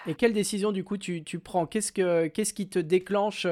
[0.07, 1.65] Et quelle décision du coup tu, tu prends?
[1.65, 3.47] Qu'est-ce que qu'est-ce qui te déclenche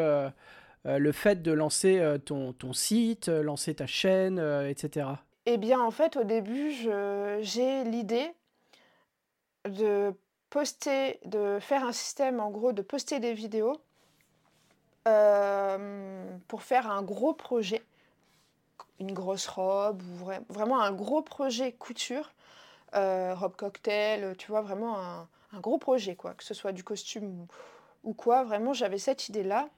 [0.87, 5.07] le fait de lancer ton, ton site, lancer ta chaîne, etc.
[5.45, 6.71] Eh bien, en fait, au début,
[7.41, 8.31] j'ai l'idée
[9.65, 10.13] de
[10.49, 13.75] poster, de faire un système en gros de poster des vidéos
[15.07, 17.81] euh, pour faire un gros projet,
[18.99, 22.33] une grosse robe ou vraiment un gros projet couture,
[22.95, 25.27] euh, robe cocktail, tu vois, vraiment un,
[25.59, 27.47] gros projet quoi, que ce soit du costume
[28.03, 29.69] ou, quoi, vraiment j'avais cette idée-là.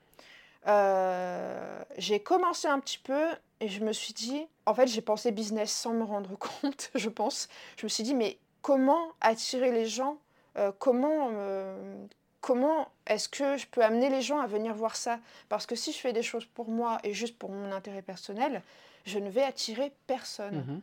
[0.67, 3.27] Euh, j'ai commencé un petit peu
[3.59, 7.09] et je me suis dit, en fait j'ai pensé business sans me rendre compte, je
[7.09, 7.47] pense.
[7.77, 10.17] Je me suis dit, mais comment attirer les gens?
[10.57, 12.05] Euh, Comment, euh,
[12.41, 15.19] comment est-ce que je peux amener les gens à venir voir ça?
[15.47, 18.61] Parce que si je fais des choses pour moi et juste pour mon intérêt personnel,
[19.05, 20.57] je ne vais attirer personne.
[20.57, 20.81] Mhm.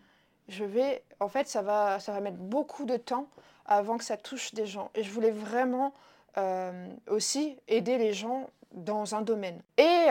[0.49, 3.29] Je vais, en fait, ça va, ça va mettre beaucoup de temps
[3.67, 4.91] avant que ça touche des gens.
[4.95, 5.93] Et je voulais vraiment
[6.39, 9.61] euh, aussi aider les gens dans un domaine.
[9.79, 10.07] Et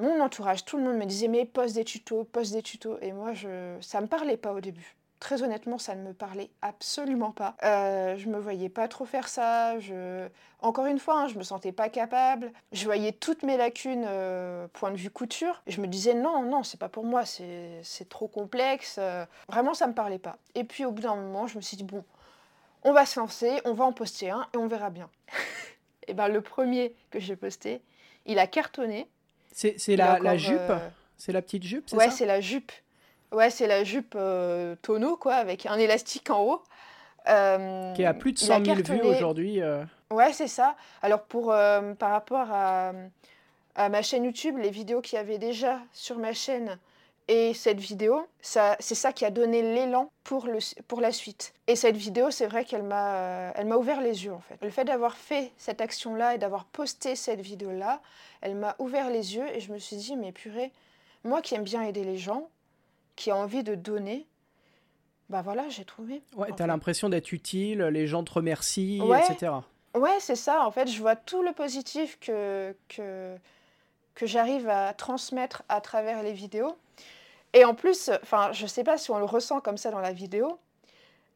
[0.00, 2.98] mon entourage, tout le monde me disait mais poste des tutos, poste des tutos.
[3.02, 6.50] Et moi, je, ça me parlait pas au début très honnêtement, ça ne me parlait
[6.62, 7.56] absolument pas.
[7.64, 9.78] Euh, je me voyais pas trop faire ça.
[9.78, 10.28] Je...
[10.60, 12.52] Encore une fois, hein, je me sentais pas capable.
[12.72, 15.62] Je voyais toutes mes lacunes euh, point de vue couture.
[15.66, 18.96] je me disais non, non, c'est pas pour moi, c'est trop complexe.
[18.98, 20.36] Euh, vraiment, ça me parlait pas.
[20.54, 22.04] Et puis au bout d'un moment, je me suis dit bon,
[22.82, 25.10] on va se lancer, on va en poster un et on verra bien.
[26.08, 27.80] et ben le premier que j'ai posté,
[28.24, 29.08] il a cartonné.
[29.52, 30.78] C'est la, la, jupe euh,
[31.16, 32.72] C'est la petite jupe, c'est ouais, c'est la jupe.
[33.32, 36.62] Ouais, c'est la jupe euh, tonneau, quoi, avec un élastique en haut.
[37.28, 39.60] Euh, qui a plus de 100 000 vues aujourd'hui.
[40.10, 40.76] Ouais, c'est ça.
[41.02, 42.92] Alors, pour, par rapport à,
[43.74, 46.78] à, ma chaîne YouTube, les vidéos qu'il y avait déjà sur ma chaîne
[47.28, 51.54] Et cette vidéo, ça, c'est ça qui a donné l'élan pour, le, pour la suite.
[51.66, 54.56] Et cette vidéo, c'est vrai qu'elle m'a, elle m'a ouvert les yeux en fait.
[54.62, 58.00] Le fait d'avoir fait cette action-là et d'avoir posté cette vidéo-là,
[58.42, 60.70] elle m'a ouvert les yeux et je me suis dit, mais purée,
[61.24, 62.48] moi qui aime bien aider les gens,
[63.16, 64.28] qui a envie de donner,
[65.28, 66.22] bah voilà, j'ai trouvé.
[66.36, 69.52] Ouais, t'as l'impression d'être utile, les gens te remercient, etc.
[69.96, 70.64] Ouais, c'est ça.
[70.64, 73.34] En fait, je vois tout le positif que, que,
[74.14, 76.76] que j'arrive à transmettre à travers les vidéos.
[77.56, 80.12] Et en plus, enfin, je sais pas si on le ressent comme ça dans la
[80.12, 80.58] vidéo,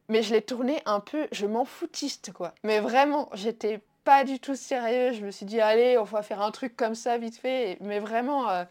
[0.07, 2.53] mais je l'ai tourné un peu, je m'en foutiste, quoi.
[2.61, 5.13] Mais vraiment, j'étais pas du tout sérieux.
[5.13, 7.79] Je me suis dit, allez, on va faire un truc comme ça, vite fait.
[7.81, 8.65] Mais vraiment, euh,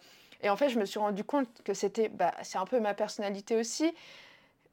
[0.44, 2.94] et en fait, je me suis rendu compte que c'était, bah, c'est un peu ma
[2.94, 3.92] personnalité aussi,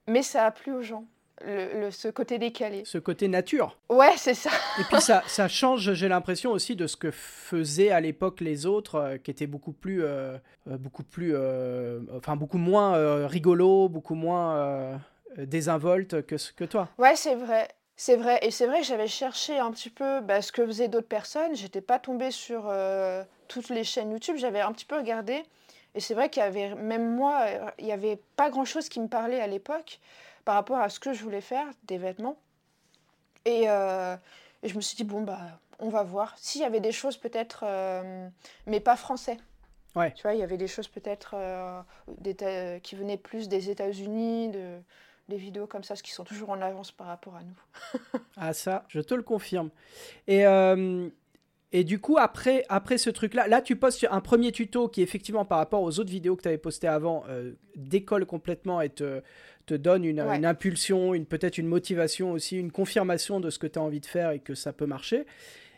[0.05, 1.05] mais ça a plu aux gens.
[1.45, 2.83] Le, ce côté décalé.
[2.85, 3.77] Ce côté nature.
[3.89, 4.49] Ouais, c'est ça.
[4.79, 8.65] Et puis ça, ça change, j'ai l'impression aussi, de ce que faisaient à l'époque les
[8.65, 11.35] autres, euh, qui étaient beaucoup plus, euh, euh, beaucoup plus,
[12.15, 14.99] enfin beaucoup moins rigolo, beaucoup moins
[15.37, 16.89] désinvolte que, que toi.
[16.97, 17.67] Ouais, c'est vrai.
[17.99, 20.87] C'est vrai, et c'est vrai que j'avais cherché un petit peu bah, ce que faisaient
[20.87, 21.55] d'autres personnes.
[21.55, 22.71] J'étais pas tombée sur
[23.47, 24.35] toutes les chaînes YouTube.
[24.37, 25.43] J'avais un petit peu regardé.
[25.95, 27.45] Et c'est vrai qu'il y avait, même moi,
[27.79, 29.99] il n'y avait pas grand-chose qui me parlait à l'époque
[30.47, 32.37] par rapport à ce que je voulais faire, des vêtements.
[33.43, 34.15] Et, euh,
[34.63, 36.35] je me suis dit, bon, bah, on va voir.
[36.37, 38.29] S'il y avait des choses peut-être, euh,
[38.65, 39.35] mais pas français.
[39.93, 40.13] Ouais.
[40.13, 44.79] Tu vois, il y avait des choses peut-être euh, qui venaient plus des États-Unis, de,
[45.27, 47.99] des vidéos comme ça, ce qui sont toujours en avance par rapport à nous.
[48.37, 49.69] ah ça, je te le confirme.
[50.27, 50.45] Et
[51.73, 55.43] et du coup, après, après ce truc-là, là, tu postes un premier tuto qui, effectivement,
[55.43, 59.21] par rapport aux autres vidéos que tu avais postées avant, euh, décolle complètement et te,
[59.67, 63.77] te donne une, impulsion, une, peut-être une motivation aussi, une confirmation de ce que tu
[63.77, 65.25] as envie de faire et que ça peut marcher.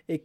[0.07, 0.23] Et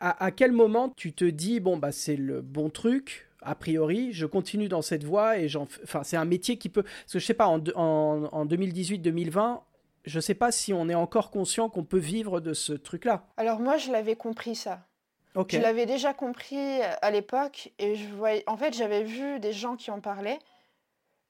[0.00, 4.26] à, quel moment tu te dis, bon, bah, c'est le bon truc, a priori, je
[4.26, 5.66] continue dans cette voie et j'en.
[5.82, 6.82] Enfin, c'est un métier qui peut.
[6.82, 9.60] Parce que je sais pas, en, en, en 2018-2020,
[10.04, 13.26] je ne sais pas si on est encore conscient qu'on peut vivre de ce truc-là.
[13.36, 14.86] Alors moi, je l'avais compris ça.
[15.48, 19.52] Je l'avais déjà compris euh, à l'époque et je voyais, en fait, j'avais vu des
[19.52, 20.38] gens qui en parlaient,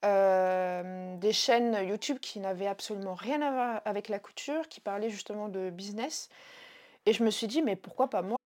[0.04, 5.10] euh, des chaînes YouTube qui n'avaient absolument rien à voir avec la couture, qui parlaient
[5.10, 6.28] justement de business.
[7.06, 8.36] Et je me suis dit, mais pourquoi pas moi?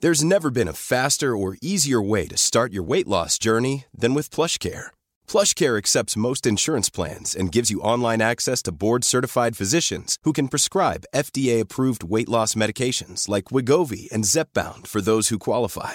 [0.00, 4.14] There's never been a faster or easier way to start your weight loss journey than
[4.14, 4.88] with PlushCare.
[5.28, 10.48] PlushCare accepts most insurance plans and gives you online access to board-certified physicians who can
[10.48, 15.94] prescribe FDA-approved weight loss medications like Wigovi and Zepbound for those who qualify.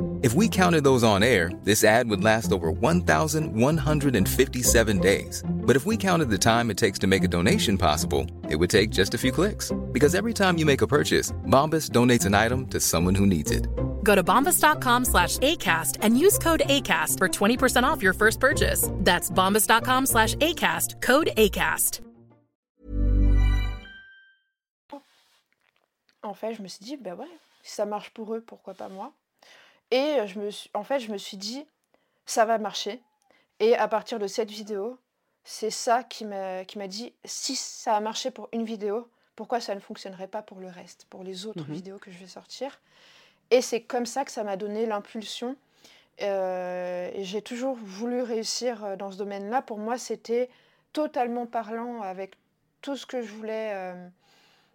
[0.23, 5.43] If we counted those on air, this ad would last over 1,157 days.
[5.49, 8.69] But if we counted the time it takes to make a donation possible, it would
[8.69, 9.71] take just a few clicks.
[9.91, 13.49] Because every time you make a purchase, Bombas donates an item to someone who needs
[13.49, 13.65] it.
[14.03, 18.89] Go to bombas.com slash ACAST and use code ACAST for 20% off your first purchase.
[18.97, 22.01] That's bombas.com slash ACAST, code ACAST.
[26.23, 27.25] En fait, je me suis dit, ben ouais,
[27.63, 29.11] si ça marche pour eux, pourquoi pas moi
[29.91, 31.65] Et je me suis, en fait, je me suis dit,
[32.25, 33.01] ça va marcher.
[33.59, 34.97] Et à partir de cette vidéo,
[35.43, 39.79] c'est ça qui m'a dit, si ça a marché pour une vidéo, pourquoi ça ne
[39.79, 42.79] fonctionnerait pas pour le reste, pour les autres mmh vidéos que je vais sortir?
[43.49, 45.55] Et c'est comme ça que ça m'a donné l'impulsion.
[46.21, 49.61] Euh, et j'ai toujours voulu réussir euh, dans ce domaine-là.
[49.61, 50.49] Pour moi, c'était
[50.93, 52.35] totalement parlant avec
[52.81, 53.71] tout ce que je voulais.
[53.73, 54.07] Euh,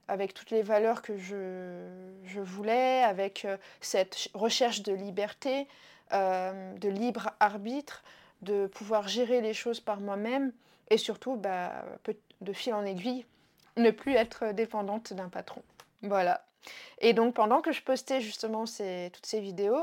[0.08, 5.66] avec toutes les valeurs que je, voulais, avec euh, cette recherche de liberté,
[6.12, 8.02] euh, de libre arbitre,
[8.42, 10.52] de pouvoir gérer les choses par moi-même
[10.90, 11.84] et surtout, bah,
[12.40, 13.26] de fil en aiguille,
[13.76, 15.62] ne plus être dépendante d'un patron.
[16.02, 16.44] Voilà.
[16.98, 19.82] Et donc pendant que je postais justement toutes ces vidéos,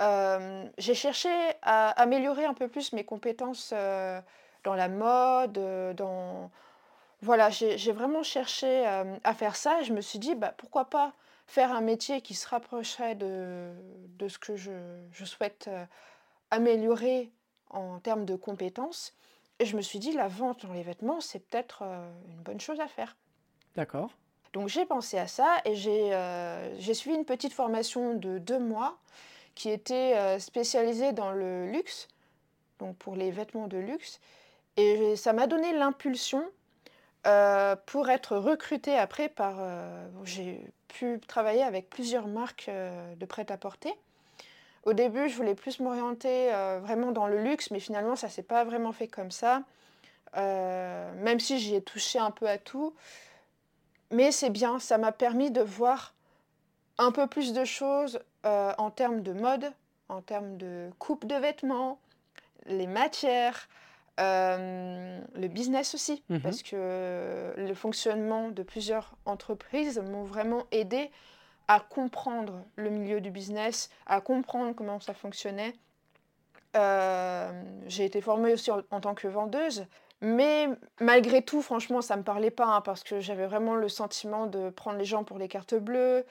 [0.00, 1.28] euh, j'ai cherché
[1.62, 3.72] à améliorer un peu plus mes compétences
[4.64, 5.58] dans la mode,
[5.96, 6.50] dans,
[7.20, 11.12] voilà, j'ai vraiment cherché à faire ça et je me suis dit, bah, pourquoi pas
[11.46, 13.72] faire un métier qui se rapprocherait de,
[14.18, 14.70] de ce que je,
[15.12, 15.68] je souhaite
[16.50, 17.30] améliorer
[17.70, 19.14] en termes de compétences.
[19.58, 21.82] Et je me suis dit, la vente dans les vêtements, c'est peut-être
[22.28, 23.16] une bonne chose à faire.
[23.74, 24.10] D'accord.
[24.52, 28.96] Donc j'ai pensé à ça et j'ai suivi une petite formation de deux mois
[29.54, 32.08] qui était spécialisée dans le luxe,
[32.78, 34.20] donc pour les vêtements de luxe.
[34.76, 36.44] Et ça m'a donné l'impulsion
[37.86, 39.56] pour être recrutée après par...
[40.24, 43.92] J'ai pu travailler avec plusieurs marques de prêt-à-porter.
[44.84, 48.42] Au début, je voulais plus m'orienter vraiment dans le luxe, mais finalement, ça ne s'est
[48.42, 49.62] pas vraiment fait comme ça.
[50.36, 52.94] même si j'y ai touché un peu à tout.
[54.10, 56.14] Mais c'est bien, ça m'a permis de voir
[56.96, 59.72] un peu plus de choses en termes de mode,
[60.08, 61.98] en termes de coupe de vêtements,
[62.66, 63.68] les matières,
[64.18, 66.40] euh, le business aussi, mhm.
[66.40, 71.10] parce que le fonctionnement de plusieurs entreprises m'ont vraiment aidé
[71.68, 75.74] à comprendre le milieu du business, à comprendre comment ça fonctionnait.
[76.76, 79.86] Euh, j'ai été formée aussi en, tant que vendeuse,
[80.20, 80.68] mais
[81.00, 84.46] malgré tout, franchement, ça ne me parlait pas, hein, parce que j'avais vraiment le sentiment
[84.46, 86.24] de prendre les gens pour les cartes bleues,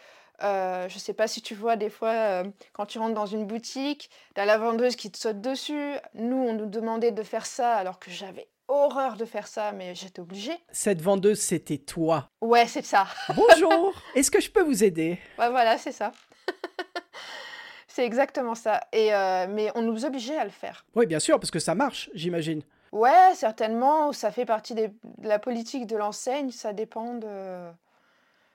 [0.43, 3.25] euh, je ne sais pas si tu vois des fois, euh, quand tu rentres dans
[3.25, 5.95] une boutique, tu as la vendeuse qui te saute dessus.
[6.13, 9.95] Nous, on nous demandait de faire ça alors que j'avais horreur de faire ça, mais
[9.95, 10.57] j'étais obligée.
[10.71, 12.29] Cette vendeuse, c'était toi.
[12.41, 13.07] Ouais, c'est ça.
[13.35, 15.17] Bonjour, est-ce que je peux vous aider?
[15.39, 16.11] Ouais, voilà, c'est ça.
[17.87, 18.81] c'est exactement ça.
[18.91, 20.85] Et euh, mais on nous obligeait à le faire.
[20.95, 22.61] Oui, bien sûr, parce que ça marche, j'imagine.
[22.91, 24.11] Ouais, certainement.
[24.13, 24.89] Ça fait partie de
[25.21, 26.51] la politique de l'enseigne.
[26.51, 27.69] Ça dépend de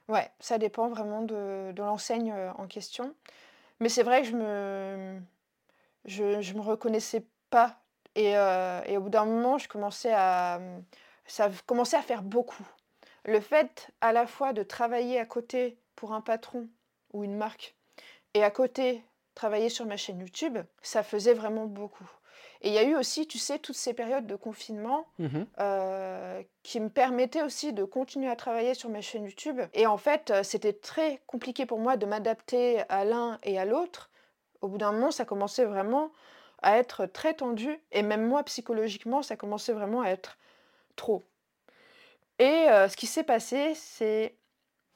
[0.09, 3.15] Ouais, ça dépend vraiment de, l'enseigne euh, en question.
[3.81, 5.21] Mais c'est vrai que je me,
[6.05, 7.79] je, me reconnaissais pas.
[8.15, 10.61] Et, euh, et au bout d'un moment, je commençais à,
[11.27, 12.67] ça commençait à faire beaucoup.
[13.25, 16.69] Le fait à la fois de travailler à côté pour un patron
[17.13, 17.75] ou une marque
[18.35, 22.11] et à côté travailler sur ma chaîne YouTube, ça faisait vraiment beaucoup.
[22.63, 26.43] Et il y a eu aussi, tu sais, toutes ces périodes de confinement mmh euh,
[26.63, 29.61] qui me permettaient aussi de continuer à travailler sur ma chaîne YouTube.
[29.75, 33.65] Et en fait, euh, c'était très compliqué pour moi de m'adapter à l'un et à
[33.65, 34.11] l'autre.
[34.61, 36.13] Au bout d'un moment, ça commençait vraiment
[36.63, 37.81] à être très tendu.
[37.91, 40.39] Et même moi, psychologiquement, ça commençait vraiment à être
[40.95, 41.25] trop.
[42.39, 44.37] Et euh, ce qui s'est passé, c'est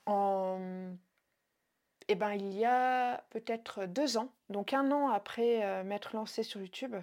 [0.06, 0.60] en...
[2.06, 6.60] Eh ben, il y a peut-être deux ans, donc un an après m'être lancée sur
[6.60, 6.94] YouTube,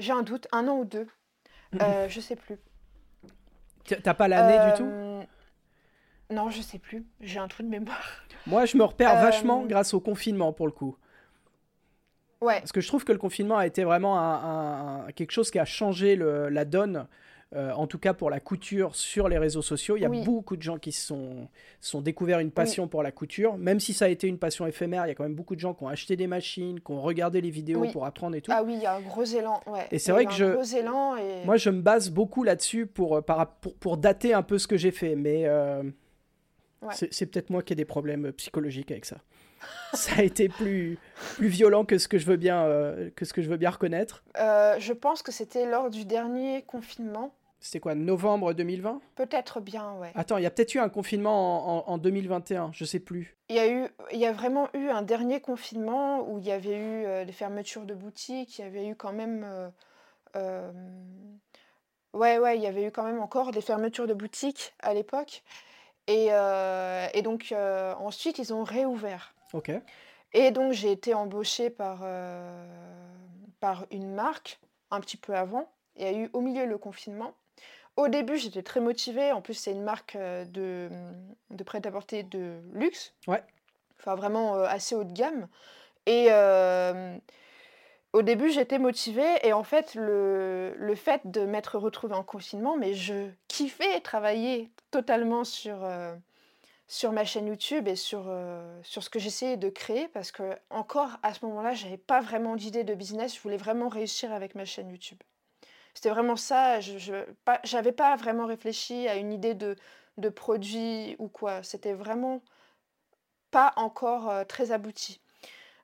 [0.00, 1.06] j'ai un doute, un an ou deux.
[1.80, 2.58] Euh, je sais plus.
[4.02, 5.22] T'as pas l'année du tout euh,
[6.28, 7.06] Non, je sais plus.
[7.20, 8.24] J'ai un trou de mémoire.
[8.48, 10.96] Moi, je me repère euh, vachement grâce au confinement pour le coup.
[12.40, 12.58] Ouais.
[12.58, 15.64] Parce que je trouve que le confinement a été vraiment un, quelque chose qui a
[15.64, 17.06] changé le, la donne
[17.56, 19.96] euh, en tout cas pour la couture sur les réseaux sociaux.
[19.96, 21.48] Il y a beaucoup de gens qui se sont,
[21.80, 23.58] sont découvert une passion pour la couture.
[23.58, 25.60] Même si ça a été une passion éphémère, il y a quand même beaucoup de
[25.60, 28.52] gens qui ont acheté des machines, qui ont regardé les vidéos pour apprendre et tout.
[28.54, 29.60] Ah oui, il y a un gros élan.
[29.90, 33.20] Et c'est vrai que je, moi, je me base beaucoup là-dessus pour, euh,
[33.60, 35.16] pour, pour, dater un peu ce que j'ai fait.
[35.16, 35.82] Mais euh,
[36.92, 39.16] c'est peut-être moi qui ai des problèmes psychologiques avec ça.
[39.92, 40.98] ça a été plus,
[41.34, 42.64] plus violent que ce que je veux bien,
[43.16, 44.22] que ce que je veux bien reconnaître.
[44.36, 47.34] je pense que c'était lors du dernier confinement.
[47.60, 50.12] C'était quoi, novembre 2020 Peut-être bien, ouais.
[50.14, 53.36] Attends, il y a peut-être eu un confinement en, en, 2021, je sais plus.
[53.50, 56.52] Il y, a eu, il y a vraiment eu un dernier confinement où il y
[56.52, 59.44] avait eu euh, des fermetures de boutiques, il y avait eu quand même...
[59.44, 59.68] Euh,
[60.36, 60.72] euh,
[62.14, 65.42] ouais, ouais, il y avait eu quand même encore des fermetures de boutiques à l'époque.
[66.06, 66.28] Et,
[67.14, 67.54] et, donc,
[68.00, 69.32] ensuite, ils ont réouvert.
[69.52, 69.70] Ok.
[70.32, 72.04] Et donc, j'ai été embauchée par,
[73.60, 74.58] par une marque
[74.90, 75.70] un petit peu avant.
[75.94, 77.32] Il y a eu au milieu le confinement.
[78.00, 79.30] Au début, j'étais très motivée.
[79.30, 80.88] En plus, c'est une marque euh, de,
[81.50, 83.12] de prêt-à-porter de luxe.
[83.26, 83.42] Ouais.
[83.98, 85.48] Enfin, vraiment euh, assez haut de gamme.
[86.06, 87.14] Et euh,
[88.14, 89.34] au début, j'étais motivée.
[89.42, 94.70] Et en fait, le, le fait de m'être retrouvée en confinement, mais je kiffais travailler
[94.90, 95.86] totalement sur,
[96.88, 98.32] sur ma chaîne YouTube et sur,
[98.82, 100.08] sur ce que j'essayais de créer.
[100.08, 103.36] Parce que, encore à ce moment-là, je n'avais pas vraiment d'idée de business.
[103.36, 105.18] Je voulais vraiment réussir avec ma chaîne YouTube.
[106.00, 106.80] C'était vraiment ça.
[106.80, 107.12] Je
[107.74, 109.76] n'avais pas, vraiment réfléchi à une idée de,
[110.30, 111.62] produit ou quoi.
[111.62, 112.40] C'était vraiment
[113.50, 115.20] pas encore euh, très abouti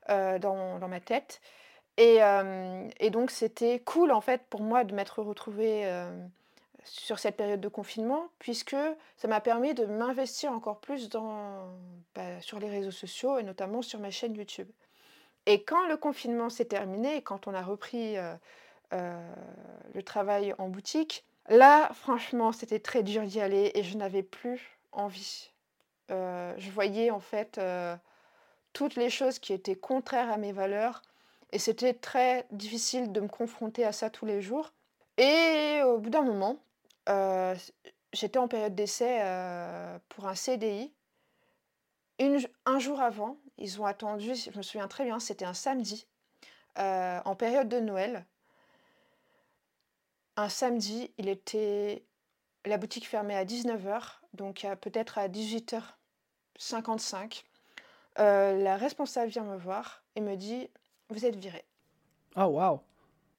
[0.08, 1.42] euh, dans, ma tête.
[1.98, 5.84] Et, euh, et donc c'était cool en fait pour moi de m'être retrouvée
[6.84, 8.76] sur cette période de confinement, puisque
[9.18, 11.68] ça m'a permis de m'investir encore plus dans,
[12.14, 14.70] bah, sur les réseaux sociaux et notamment sur ma chaîne YouTube.
[15.44, 18.16] Et quand le confinement s'est terminé, quand on a repris
[18.92, 21.24] le travail en boutique.
[21.48, 25.50] Là, franchement, c'était très dur d'y aller et je n'avais plus envie.
[26.10, 27.96] Euh, je voyais en fait euh,
[28.72, 31.02] toutes les choses qui étaient contraires à mes valeurs
[31.52, 34.72] et c'était très difficile de me confronter à ça tous les jours.
[35.18, 36.58] Et au bout d'un moment,
[38.12, 39.20] j'étais en période d'essai
[40.08, 40.92] pour un CDI.
[42.18, 46.06] un jour avant, ils ont attendu, je me souviens très bien, c'était un samedi,
[46.76, 48.26] en période de Noël
[50.36, 52.04] un samedi, il était
[52.64, 54.02] la boutique fermait à 19h,
[54.34, 57.44] donc peut-être à 18h55.
[58.16, 60.68] la responsable vient me voir et me dit
[61.10, 61.64] Vous êtes viré.
[62.36, 62.80] Oh, waouh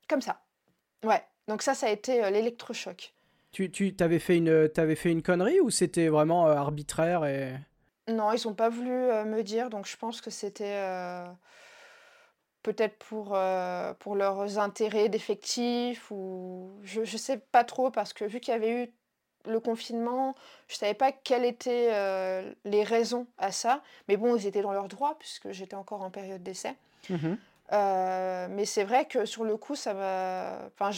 [0.08, 0.39] Comme ça.
[1.04, 3.14] Ouais, donc ça, ça a été l'électrochoc.
[3.52, 7.58] Tu, tu avais, fait une, avais fait une connerie ou c'était vraiment arbitraire et...
[8.08, 10.80] Non, ils n'ont pas voulu me dire, donc je pense que c'était
[12.68, 18.26] peut-être pour, euh, pour leurs intérêts d'effectifs ou je ne sais pas trop parce que
[18.26, 18.93] vu qu'il y avait eu
[19.45, 20.36] le confinement,
[20.68, 23.82] je ne savais pas quelles étaient euh, les raisons à ça.
[24.09, 26.76] Mais bon, ils étaient dans leur droit puisque j'étais encore en période d'essai.
[27.09, 27.36] Mmh
[27.74, 30.68] euh, mais c'est vrai que sur le coup, ça m'a...
[30.68, 30.91] Enfin,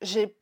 [0.00, 0.34] j'ai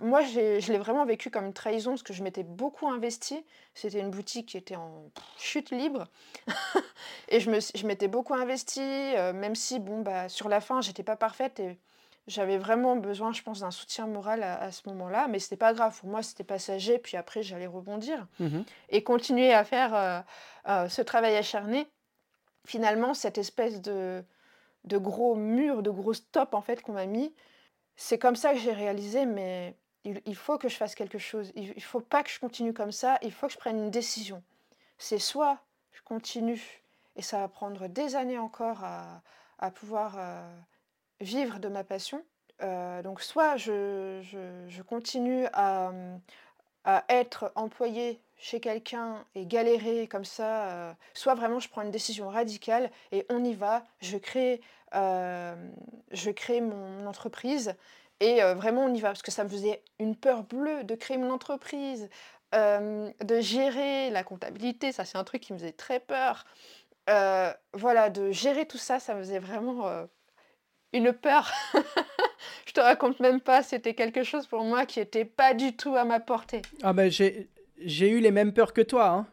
[0.00, 3.44] moi, je l'ai vraiment vécu comme une trahison parce que je m'étais beaucoup investi.
[3.74, 6.06] C'était une boutique qui était en chute libre.
[7.28, 10.80] et je, me, je m'étais beaucoup investi, euh, même si, bon, bah, sur la fin,
[10.80, 11.76] j'étais pas parfaite et
[12.28, 15.26] j'avais vraiment besoin, je pense, d'un soutien moral à, ce moment-là.
[15.28, 15.98] Mais c'était pas grave.
[15.98, 16.98] Pour moi, c'était passager.
[16.98, 18.60] Puis après, j'allais rebondir mmh
[18.90, 20.20] et continuer à faire euh,
[20.68, 21.88] euh, ce travail acharné.
[22.64, 24.24] Finalement, cette espèce de,
[24.84, 27.32] de gros mur, de gros stop, en fait, qu'on m'a mis,
[27.96, 29.74] c'est comme ça que j'ai réalisé, mais
[30.04, 31.52] il, faut que je fasse quelque chose.
[31.56, 33.90] Il ne faut pas que je continue comme ça, il faut que je prenne une
[33.90, 34.42] décision.
[34.98, 35.58] C'est soit
[35.92, 36.82] je continue,
[37.16, 40.56] et ça va prendre des années encore à, pouvoir euh,
[41.20, 42.22] vivre de ma passion.
[42.62, 45.92] Euh, donc soit je, continue à,
[47.08, 52.28] être employé chez quelqu'un et galérer comme ça, euh, soit vraiment je prends une décision
[52.28, 54.60] radicale et on y va, je crée
[54.92, 57.74] je crée mon entreprise
[58.20, 60.94] et euh, vraiment on y va parce que ça me faisait une peur bleue de
[60.94, 62.08] créer mon entreprise,
[62.54, 66.44] euh, de gérer la comptabilité, ça c'est un truc qui me faisait très peur.
[67.74, 70.06] voilà, de gérer tout ça, ça me faisait vraiment
[70.92, 71.52] une peur.
[72.66, 75.94] je te raconte même pas, c'était quelque chose pour moi qui était pas du tout
[75.94, 76.62] à ma portée.
[76.82, 79.08] Ah ben j'ai eu les mêmes peurs que toi.
[79.08, 79.26] Hein.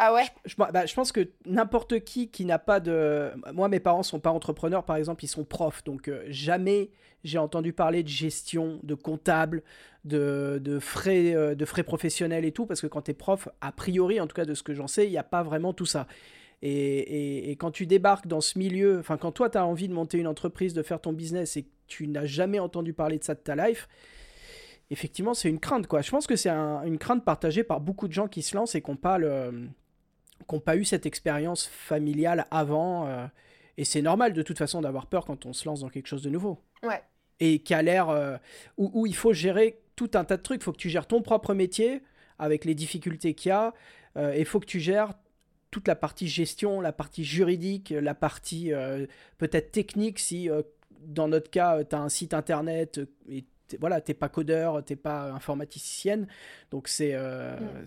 [0.00, 0.26] Ah ouais?
[0.44, 3.32] Je, bah, je, pense que n'importe qui qui n'a pas de...
[3.52, 5.82] Moi, mes parents sont pas entrepreneurs, par exemple, ils sont profs.
[5.82, 6.90] Donc, euh, jamais
[7.24, 9.64] j'ai entendu parler de gestion, de comptable,
[10.04, 12.64] de, de frais, euh, de frais professionnels et tout.
[12.64, 14.86] Parce que quand tu es prof, a priori, en tout cas de ce que j'en
[14.86, 16.06] sais, il n'y a pas vraiment tout ça.
[16.62, 19.94] Et, et, quand tu débarques dans ce milieu, enfin, quand toi, tu as envie de
[19.94, 23.24] monter une entreprise, de faire ton business et que tu n'as jamais entendu parler de
[23.24, 23.88] ça de ta life,
[24.90, 26.02] effectivement, c'est une crainte, quoi.
[26.02, 28.82] Je pense que c'est une crainte partagée par beaucoup de gens qui se lancent et
[28.82, 29.68] qui n'ont pas le
[30.46, 33.06] qui n'ont pas eu cette expérience familiale avant.
[33.06, 33.26] Euh,
[33.76, 36.22] et c'est normal de toute façon d'avoir peur quand on se lance dans quelque chose
[36.22, 36.58] de nouveau.
[36.82, 37.02] Ouais.
[37.40, 38.08] Et qui a l'air.
[38.08, 38.36] Euh,
[38.76, 40.60] où, il faut gérer tout un tas de trucs.
[40.60, 42.02] Il faut que tu gères ton propre métier
[42.38, 43.74] avec les difficultés qu'il y a.
[44.16, 45.14] Euh, et il faut que tu gères
[45.70, 48.72] toute la partie gestion, la partie juridique, la partie
[49.36, 50.48] peut-être technique si
[51.02, 53.44] dans notre cas, tu as un site internet et
[53.80, 56.26] voilà, t'es pas codeur, t'es pas informaticienne,
[56.70, 57.84] donc c'est, euh, mm.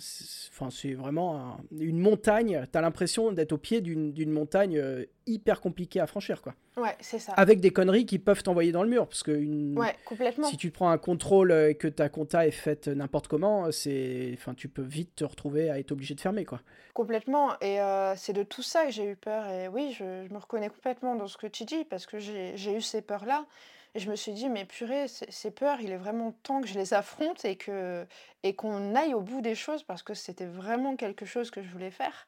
[0.51, 2.65] enfin c'est vraiment une montagne.
[2.71, 6.53] T'as l'impression d'être au pied d'une montagne euh, hyper compliquée à franchir, quoi.
[6.77, 7.33] Ouais, c'est ça.
[7.33, 9.77] Avec des conneries qui peuvent t'envoyer dans le mur, parce que une...
[9.77, 10.47] ouais, complètement.
[10.47, 14.53] si tu prends un contrôle et que ta compta est faite n'importe comment, c'est, enfin
[14.53, 16.61] tu peux vite te retrouver à être obligé de fermer, quoi.
[16.93, 17.59] Complètement.
[17.61, 19.47] Et euh, c'est de tout ça que j'ai eu peur.
[19.47, 22.75] Et oui, je, je, me reconnais complètement dans ce que tu dis, parce que j'ai
[22.75, 23.45] eu ces peurs-là.
[23.93, 26.75] Et je me suis dit, mais purée, ces peurs, il est vraiment temps que je
[26.75, 28.05] les affronte et que
[28.43, 31.69] et qu'on aille au bout des choses parce que c'était vraiment quelque chose que je
[31.69, 32.27] voulais faire.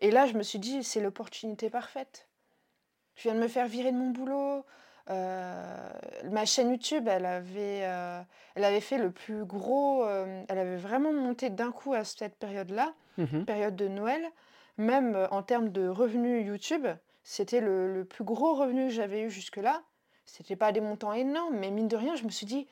[0.00, 2.28] Et là, je me suis dit, c'est l'opportunité parfaite.
[3.14, 4.64] Je viens de me faire virer de mon boulot.
[5.08, 5.90] Euh,
[6.24, 8.20] ma chaîne YouTube, elle avait, euh,
[8.54, 10.04] elle avait fait le plus gros.
[10.04, 14.22] Euh, elle avait vraiment monté d'un coup à cette période-là, mmh période de Noël.
[14.76, 16.86] Même en termes de revenus YouTube,
[17.22, 19.82] c'était le, le plus gros revenu que j'avais eu jusque-là.
[20.26, 22.66] C'était pas des montants énormes, mais mine de rien, je me suis dit,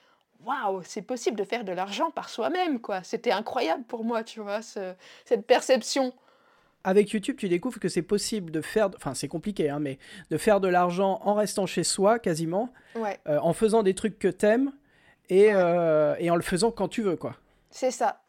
[0.44, 3.02] waouh, c'est possible de faire de l'argent par soi-même, quoi.
[3.02, 6.12] C'était incroyable pour moi, tu vois, cette perception.
[6.86, 9.98] Avec YouTube, tu découvres que c'est possible de faire, enfin c'est compliqué, hein, mais
[10.30, 14.28] de faire de l'argent en restant chez soi quasiment, euh, en faisant des trucs que
[14.28, 14.70] t'aimes
[15.30, 17.36] et, euh, et en le faisant quand tu veux, quoi.
[17.70, 18.20] C'est ça.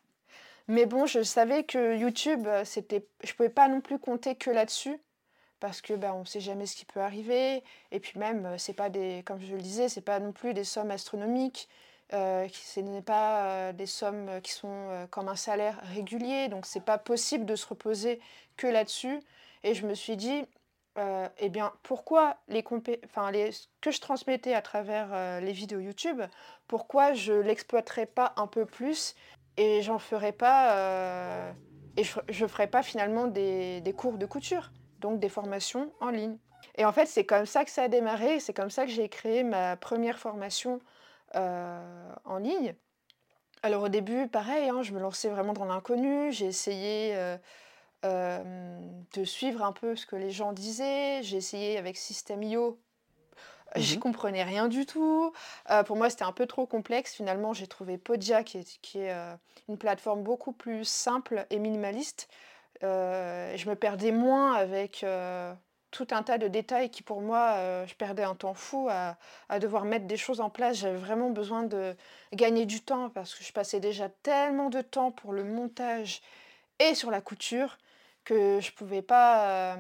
[0.70, 4.50] Mais bon, je savais que YouTube, euh, c'était, je pouvais pas non plus compter que
[4.50, 4.98] là-dessus
[5.60, 7.64] parce que ben, on ne sait jamais ce qui peut arriver.
[7.92, 10.54] Et puis même, euh, c'est pas des, comme je le disais, c'est pas non plus
[10.54, 11.70] des sommes astronomiques.
[12.14, 16.84] Euh, ce n'est pas euh, des sommes qui sont comme un salaire régulier, donc c'est
[16.84, 18.20] pas possible de se reposer
[18.58, 19.20] que là-dessus.
[19.64, 20.46] Et je me suis dit,
[21.40, 26.22] eh bien, pourquoi les, que je transmettais à travers les vidéos YouTube,
[26.68, 29.16] pourquoi je l'exploiterais pas un peu plus
[29.58, 31.54] et j'en ferais pas
[31.98, 34.72] et je, je ferais pas finalement des, des cours de couture?
[35.06, 36.38] Donc des formations en ligne.
[36.78, 39.08] Et en fait, c'est comme ça que ça a démarré, c'est comme ça que j'ai
[39.08, 40.80] créé ma première formation
[41.36, 42.74] euh, en ligne.
[43.62, 46.32] Alors au début, pareil, hein, je me lançais vraiment dans l'inconnu.
[46.32, 47.38] J'ai essayé euh,
[48.04, 48.80] euh,
[49.14, 51.22] de suivre un peu ce que les gens disaient.
[51.22, 52.80] J'ai essayé avec System.io.
[53.76, 54.02] J'y Mhm.
[54.02, 55.34] comprenais rien du tout.
[55.86, 57.14] Pour moi, c'était un peu trop complexe.
[57.14, 59.14] Finalement, j'ai trouvé Podia, qui est, qui est,
[59.68, 62.30] une plateforme beaucoup plus simple et minimaliste.
[62.84, 65.54] Euh, je me perdais moins avec euh,
[65.92, 69.18] tout un tas de détails qui, pour moi, euh, je perdais un temps fou à,
[69.60, 70.78] devoir mettre des choses en place.
[70.78, 71.96] J'avais vraiment besoin de
[72.34, 76.22] gagner du temps parce que je passais déjà tellement de temps pour le montage
[76.80, 77.78] et sur la couture
[78.24, 79.78] que je pouvais pas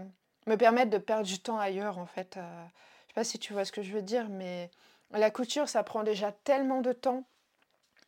[0.48, 2.36] me permettre de perdre du temps ailleurs, en fait.
[2.36, 4.70] Je sais pas si tu vois ce que je veux dire, mais
[5.12, 7.24] la couture, ça prend déjà tellement de temps.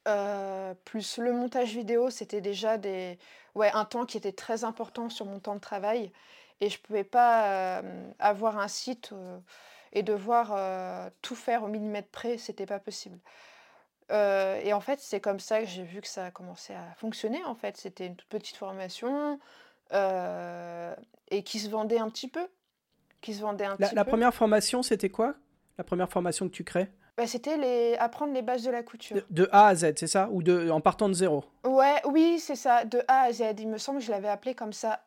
[0.08, 3.20] Euh, plus le montage vidéo, c'était déjà des...
[3.56, 6.12] ouais, un temps qui était très important sur mon temps de travail.
[6.62, 9.38] Et je pouvais pas euh, avoir un site euh,
[9.94, 13.20] et devoir tout faire au millimètre près, c'était pas possible.
[14.10, 17.44] Et en fait, c'est comme ça que j'ai vu que ça a commencé à fonctionner.
[17.46, 19.40] En fait, c'était une toute petite formation
[19.92, 22.48] et qui se vendait un petit peu.
[23.22, 24.12] Qui se vendait un La, petit la peu.
[24.12, 25.36] première formation, c'était quoi?
[25.78, 26.90] La première formation que tu crées?
[27.18, 27.96] Bah, c'était les...
[27.96, 29.16] apprendre les bases de la couture.
[29.18, 30.30] de, de A à Z, c'est ça?
[30.32, 31.44] Ou de, en partant de zéro?
[31.66, 33.44] Ouais, oui, c'est ça, de A à Z.
[33.60, 35.02] Il me semble que je l'avais appelé comme ça.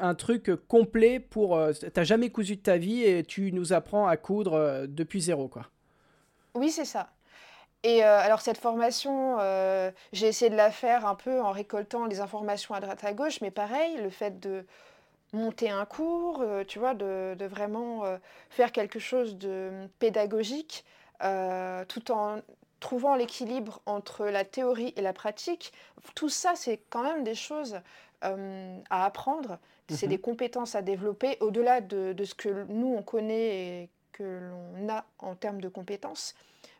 [0.00, 1.56] Un- truc euh, complet pour...
[1.56, 5.20] euh, T'as jamais cousu de ta vie et tu nous apprends à coudre euh, depuis
[5.20, 5.66] zéro, quoi.
[6.54, 7.10] Oui, c'est ça.
[7.82, 12.06] Et euh, alors cette formation, euh, j'ai essayé de la faire un peu en récoltant
[12.06, 14.64] les informations à droite à gauche, mais pareil, le fait de
[15.32, 18.02] monter un cours, euh, tu vois, de, de vraiment
[18.50, 20.84] faire quelque chose de pédagogique,
[21.22, 22.40] euh, tout en
[22.80, 25.72] trouvant l'équilibre entre la théorie et la pratique,
[26.14, 27.80] tout ça, c'est quand même des choses
[28.24, 29.58] euh, à apprendre,
[29.88, 30.10] c'est Mhm.
[30.10, 34.88] des compétences à développer au-delà de, de ce que nous, on connaît et que l'on
[34.88, 36.34] a en termes de compétences.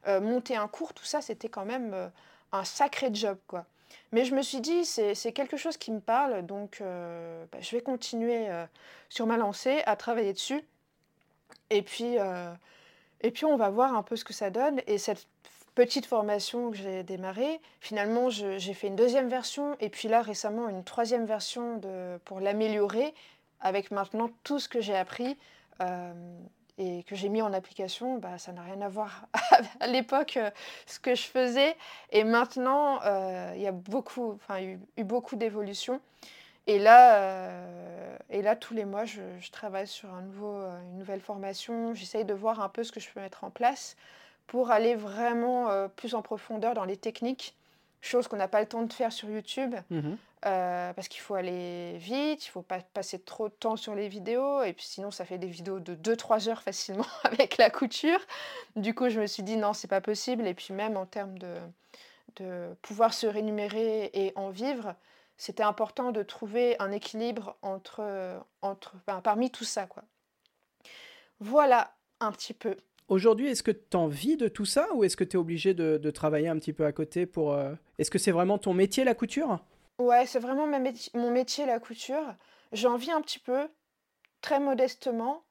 [0.06, 2.10] Euh, monter un cours, tout ça, c'était quand même
[2.52, 3.64] un sacré job, quoi.
[4.12, 7.58] Mais je me suis dit, c'est c'est quelque chose qui me parle, donc euh, bah,
[7.60, 8.48] je vais continuer
[9.08, 10.62] sur ma lancée à travailler dessus.
[11.70, 12.16] Et puis,
[13.22, 14.80] et puis, on va voir un peu ce que ça donne.
[14.86, 15.26] Et cette
[15.74, 20.68] petite formation que j'ai démarrée, finalement, j'ai fait une deuxième version, et puis là, récemment,
[20.68, 23.14] une troisième version de, pour l'améliorer,
[23.60, 25.36] avec maintenant tout ce que j'ai appris.
[25.80, 26.12] euh,
[26.78, 29.26] et que j'ai mis en application, bah, ça n'a rien à voir
[29.80, 30.50] à l'époque euh,
[30.86, 31.76] ce que je faisais.
[32.10, 36.00] Et maintenant, euh, il y a beaucoup, enfin, eu, eu beaucoup d'évolution.
[36.66, 40.80] Et là, euh, et là, tous les mois, je, je travaille sur un nouveau, euh,
[40.82, 41.94] une nouvelle formation.
[41.94, 43.96] J'essaye de voir un peu ce que je peux mettre en place
[44.46, 47.56] pour aller vraiment euh, plus en profondeur dans les techniques,
[48.00, 49.74] chose qu'on n'a pas le temps de faire sur YouTube.
[49.90, 50.16] Mhm.
[50.44, 54.06] Euh, parce qu'il faut aller vite, il faut pas passer trop de temps sur les
[54.06, 58.20] vidéos, et puis sinon ça fait des vidéos de 2-3 heures facilement avec la couture.
[58.76, 61.38] Du coup, je me suis dit non, c'est pas possible, et puis même en termes
[61.38, 61.56] de,
[62.36, 64.94] de pouvoir se rémunérer et en vivre,
[65.36, 69.86] c'était important de trouver un équilibre entre, entre, enfin, parmi tout ça.
[69.86, 70.02] Quoi.
[71.40, 72.76] Voilà un petit peu.
[73.08, 75.74] Aujourd'hui, est-ce que tu en vis de tout ça ou est-ce que tu es obligé
[75.74, 77.52] de, de travailler un petit peu à côté pour...
[77.52, 79.60] euh, Est-ce que c'est vraiment ton métier, la couture?
[79.98, 80.80] Ouais, c'est vraiment ma
[81.14, 82.34] mon métier, la couture.
[82.72, 83.68] J'en vis un petit peu,
[84.40, 85.44] très modestement.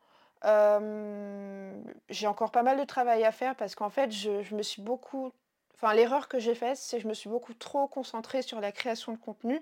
[0.43, 1.71] Euh,
[2.09, 4.81] j'ai encore pas mal de travail à faire parce qu'en fait, je, je me suis
[4.81, 5.31] beaucoup...
[5.75, 8.71] Enfin, l'erreur que j'ai faite, c'est que je me suis beaucoup trop concentrée sur la
[8.71, 9.61] création de contenu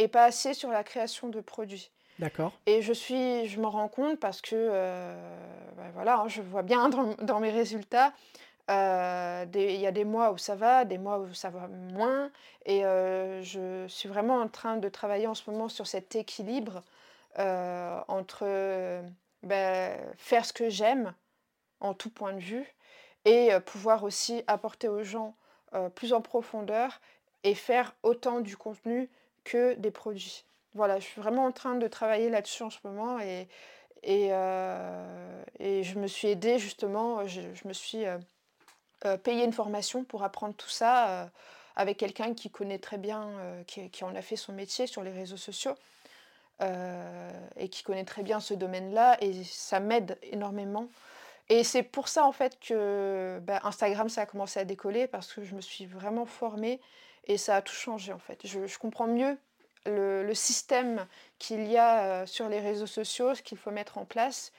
[0.00, 1.90] et pas assez sur la création de produits.
[2.18, 2.52] D'accord.
[2.66, 5.14] Et je suis, je m'en rends compte parce que, euh,
[5.76, 8.12] ben voilà, hein, je vois bien dans, dans mes résultats,
[8.70, 12.30] euh, il y a des mois où ça va, des mois où ça va moins,
[12.64, 16.82] et euh, je suis vraiment en train de travailler en ce moment sur cet équilibre
[17.38, 19.02] euh, entre
[19.42, 21.12] ben, faire ce que j'aime
[21.80, 22.66] en tout point de vue
[23.26, 25.34] et pouvoir aussi apporter aux gens
[25.94, 27.00] plus en profondeur
[27.44, 29.10] et faire autant du contenu
[29.44, 30.44] que des produits.
[30.74, 33.48] Voilà, je suis vraiment en train de travailler là-dessus en ce moment et,
[34.02, 38.18] et, euh, et je me suis aidée justement, je, je me suis euh,
[39.04, 41.26] euh, payé une formation pour apprendre tout ça euh,
[41.74, 45.02] avec quelqu'un qui connaît très bien, euh, qui, qui en a fait son métier sur
[45.02, 45.74] les réseaux sociaux
[46.62, 50.86] euh, et qui connaît très bien ce domaine-là et ça m'aide énormément.
[51.48, 55.32] Et c'est pour ça en fait que bah, Instagram ça a commencé à décoller parce
[55.32, 56.80] que je me suis vraiment formée
[57.26, 58.40] et ça a tout changé en fait.
[58.44, 59.36] Je, je comprends mieux
[59.86, 61.06] le, le système
[61.38, 64.52] qu'il y a euh, sur les réseaux sociaux, ce qu'il faut mettre en place.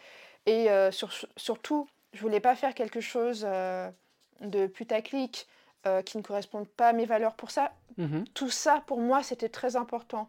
[0.46, 3.90] Et euh, sur- surtout, je voulais pas faire quelque chose euh,
[4.40, 5.48] de putaclic
[5.86, 7.36] euh, qui ne corresponde pas à mes valeurs.
[7.36, 8.26] Pour ça, Mhm.
[8.34, 10.28] tout ça, pour moi, c'était très important.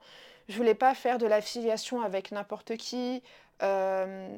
[0.49, 3.23] Je voulais pas faire de l'affiliation avec n'importe qui.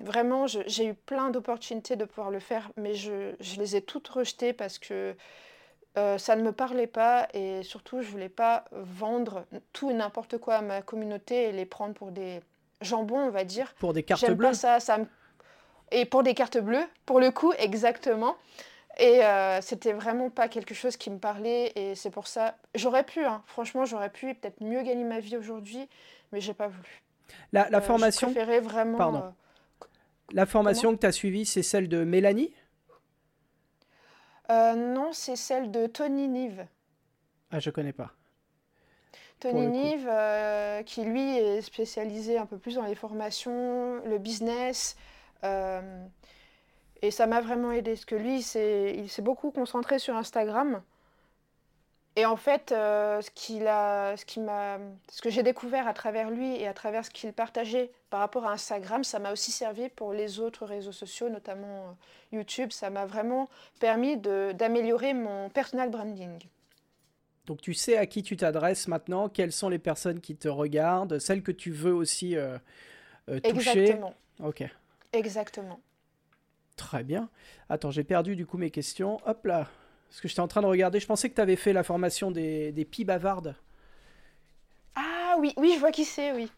[0.04, 4.06] Vraiment, j'ai eu plein d'opportunités de pouvoir le faire, mais je, je les ai toutes
[4.08, 5.16] rejetées parce que
[5.94, 10.56] ça ne me parlait pas et surtout je voulais pas vendre tout et n'importe quoi
[10.56, 12.40] à ma communauté et les prendre pour des
[12.80, 13.74] jambons, on va dire.
[13.78, 14.48] Pour des cartes bleues.
[14.48, 14.98] Pas ça, ça
[15.90, 18.36] Et pour des cartes bleues, pour le coup, exactement.
[18.98, 23.02] Et euh, c'était vraiment pas quelque chose qui me parlait et c'est pour ça j'aurais
[23.02, 23.42] pu hein.
[23.46, 25.88] franchement j'aurais pu peut-être mieux gagner ma vie aujourd'hui
[26.30, 27.02] mais j'ai pas voulu.
[27.52, 29.18] La, la euh, formation je vraiment Pardon.
[29.18, 29.86] Euh,
[30.30, 32.52] la formation que tu as suivie c'est celle de Mélanie?
[34.48, 36.66] Non, c'est celle de Tony Nive.
[37.50, 38.12] Ah, je connais pas.
[39.40, 40.10] Tony Nive
[40.86, 44.96] qui lui est spécialisé un peu plus dans les formations, le business
[47.02, 50.82] et ça m'a vraiment aidé, parce que lui, il s'est beaucoup concentré sur Instagram.
[52.16, 54.78] Et en fait, euh, ce, qu'il a, ce, qui m'a,
[55.10, 58.46] ce que j'ai découvert à travers lui et à travers ce qu'il partageait par rapport
[58.46, 62.70] à Instagram, ça m'a aussi servi pour les autres réseaux sociaux, notamment euh, YouTube.
[62.70, 63.48] Ça m'a vraiment
[63.80, 66.38] permis d'améliorer mon personal branding.
[67.46, 71.18] Donc tu sais à qui tu t'adresses maintenant, quelles sont les personnes qui te regardent,
[71.18, 72.58] celles que tu veux aussi euh,
[73.26, 73.80] toucher?
[73.80, 74.14] Exactement.
[74.40, 74.64] Ok.
[75.12, 75.80] Exactement.
[76.76, 77.28] Très bien.
[77.68, 79.20] Attends, j'ai perdu du coup mes questions.
[79.26, 79.68] Hop là.
[80.14, 81.00] Parce que j'étais en train de regarder.
[81.00, 83.56] Je pensais que tu avais fait la formation des, des pies bavardes.
[84.94, 86.52] Ah oui, oui, je vois qui c'est, oui.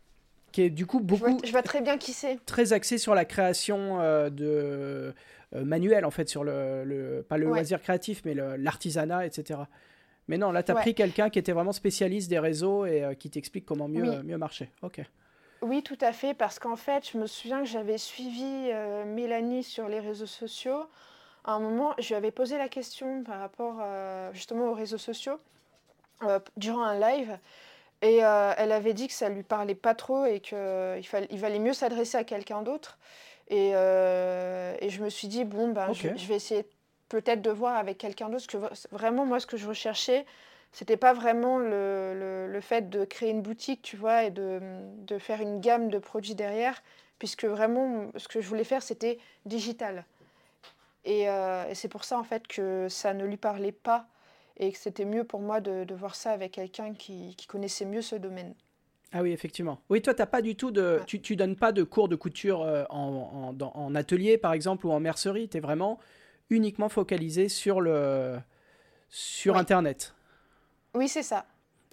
[0.53, 1.41] Qui est du coup beaucoup.
[1.43, 2.37] Je vois, très bien qui c'est.
[2.45, 5.15] Très axé sur la création euh, de
[5.55, 7.25] euh, manuel, en fait, sur le.
[7.27, 9.61] pas le loisir créatif, mais l'artisanat, etc.
[10.29, 13.15] Mais non, là, tu as pris quelqu'un qui était vraiment spécialiste des réseaux et euh,
[13.15, 14.71] qui t'explique comment mieux, mieux marcher.
[14.83, 15.01] Ok.
[15.63, 19.63] Oui, tout à fait, parce qu'en fait, je me souviens que j'avais suivi euh, Mélanie
[19.63, 20.91] sur les réseaux sociaux.
[21.47, 24.99] À un moment, je lui avais posé la question par rapport euh, justement aux réseaux
[24.99, 25.39] sociaux
[26.23, 27.39] euh, durant un live.
[28.03, 30.59] Et elle avait dit que ça lui parlait pas trop et qu'il
[31.31, 32.99] il valait mieux s'adresser à quelqu'un d'autre.
[33.49, 36.67] Et, je me suis dit, bon, ben, je, je, vais essayer
[37.09, 38.47] peut-être de voir avec quelqu'un d'autre.
[38.59, 40.27] Parce que vraiment, moi, ce que je recherchais,
[40.73, 44.61] c'était pas vraiment le, le, fait de créer une boutique, tu vois, et de,
[45.07, 46.83] de, faire une gamme de produits derrière,
[47.19, 50.05] puisque vraiment, ce que je voulais faire, c'était digital.
[51.07, 54.07] Et, euh, et c'est pour ça, en fait, que ça ne lui parlait pas
[54.59, 57.85] et que c'était mieux pour moi de, de voir ça avec quelqu'un qui, qui, connaissait
[57.85, 58.55] mieux ce domaine.
[59.13, 59.81] Ah oui, effectivement.
[59.89, 62.63] Oui, toi, t'as pas du tout de, tu, tu donnes pas de cours de couture
[62.63, 65.49] euh, en, en, en atelier, par exemple, ou en mercerie.
[65.49, 66.01] Tu es vraiment
[66.51, 68.39] uniquement focalisé sur, le,
[69.09, 70.15] sur Internet.
[70.95, 71.47] Oui, c'est ça.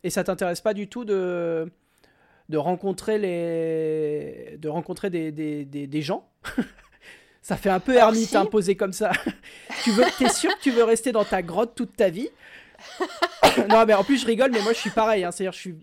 [0.04, 1.72] Et ça t'intéresse pas du tout de,
[2.50, 4.58] de rencontrer, les...
[4.58, 6.28] de rencontrer des, des, des, gens?
[7.44, 9.12] Ça fait un peu ermite imposé comme ça.
[9.84, 12.30] tu veux, es sûr que tu veux rester dans ta grotte toute ta vie?
[13.70, 15.24] Non, mais en plus je rigole, mais moi je suis pareil.
[15.24, 15.32] Hein.
[15.32, 15.76] C'est-à-dire, je suis,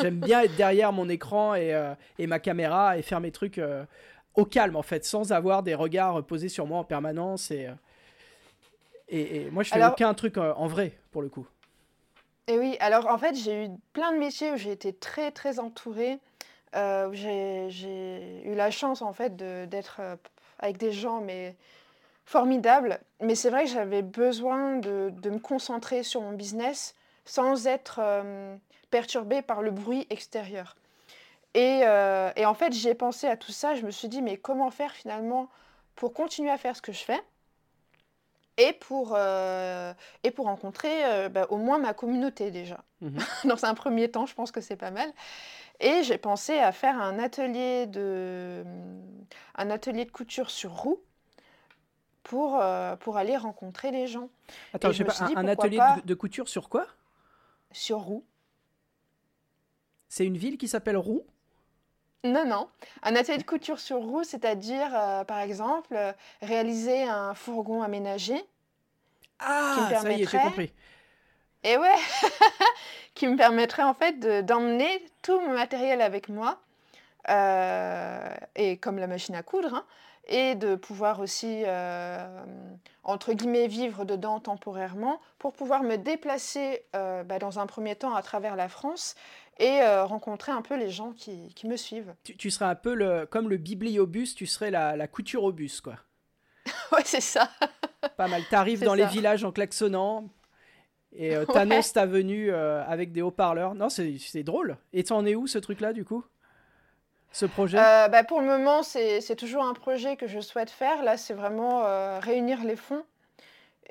[0.00, 3.58] j'aime bien être derrière mon écran et, euh, et, ma caméra et faire mes trucs
[3.58, 3.84] euh,
[4.34, 7.66] au calme en fait, sans avoir des regards posés sur moi en permanence et.
[7.66, 7.72] Euh,
[9.08, 11.46] et, moi, je fais aucun truc en vrai, pour le coup.
[12.48, 15.60] Et oui, alors en fait, j'ai eu plein de métiers où j'ai été très très
[15.60, 16.18] entourée.
[16.74, 20.00] Euh, j'ai eu la chance en fait d'être
[20.58, 21.54] avec des gens mais
[22.24, 23.00] formidables.
[23.20, 26.94] Mais c'est vrai que j'avais besoin de, de, me concentrer sur mon business
[27.24, 28.56] sans être euh,
[28.90, 30.76] perturbée par le bruit extérieur.
[31.54, 33.74] Et, euh, et en fait, j'ai pensé à tout ça.
[33.74, 35.48] Je me suis dit, mais comment faire finalement
[35.94, 37.20] pour continuer à faire ce que je fais
[38.56, 39.92] et pour, euh,
[40.22, 42.78] et pour rencontrer euh, bah, au moins ma communauté déjà.
[43.00, 43.18] Mhm.
[43.44, 45.12] Dans un premier temps, je pense que c'est pas mal.
[45.80, 48.64] Et j'ai pensé à faire un atelier de,
[49.56, 51.00] un atelier de couture sur roue
[52.22, 54.30] pour, euh, pour aller rencontrer les gens.
[54.72, 56.86] Attends, je sais pas, un, atelier de, couture sur quoi?
[57.72, 58.24] Sur roue.
[60.08, 61.24] C'est une ville qui s'appelle Roux
[62.24, 62.68] non, non.
[63.02, 66.10] Un atelier de couture sur roue, c'est-à-dire, euh, par exemple, euh,
[66.40, 68.42] réaliser un fourgon aménagé.
[69.38, 70.72] Ah, ça y est, j'ai compris.
[71.64, 71.96] Et ouais,
[73.14, 76.60] qui me permettrait en fait d'emmener tout mon matériel avec moi,
[77.28, 79.84] euh, et comme la machine à coudre, hein,
[80.28, 81.64] et de pouvoir aussi,
[83.02, 88.22] entre guillemets, vivre dedans temporairement pour pouvoir me déplacer bah, dans un premier temps à
[88.22, 89.16] travers la France
[89.58, 92.14] et euh, rencontrer un peu les gens qui, qui me suivent.
[92.22, 95.80] Tu, serais un peu le, comme le bibliobus, tu serais la, la couture au bus,
[95.80, 95.96] quoi.
[96.92, 97.50] ouais, c'est ça.
[98.16, 98.42] Pas mal.
[98.50, 100.28] T'arrives dans les villages en klaxonnant
[101.14, 103.74] et euh, t'annonces ta venue euh, avec des haut-parleurs.
[103.74, 104.76] Non, c'est drôle.
[104.92, 106.24] Et t'en es où ce truc-là, du coup?
[107.32, 107.76] Ce projet?
[107.76, 111.02] Bah, Pour le moment, c'est toujours un projet que je souhaite faire.
[111.02, 111.84] Là, c'est vraiment
[112.20, 113.04] réunir les fonds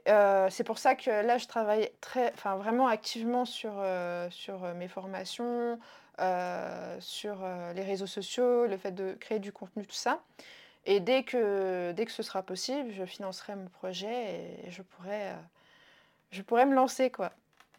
[0.10, 4.64] euh, c'est pour ça que là, je travaille très, enfin, vraiment activement sur, euh, sur
[4.64, 5.80] euh, mes formations,
[7.00, 7.38] sur
[7.76, 10.22] les réseaux sociaux, le fait de créer du contenu, tout ça.
[10.86, 15.32] Et dès que, dès que ce sera possible, je financerai mon projet et je pourrai,
[16.34, 17.32] je pourrais me lancer, quoi.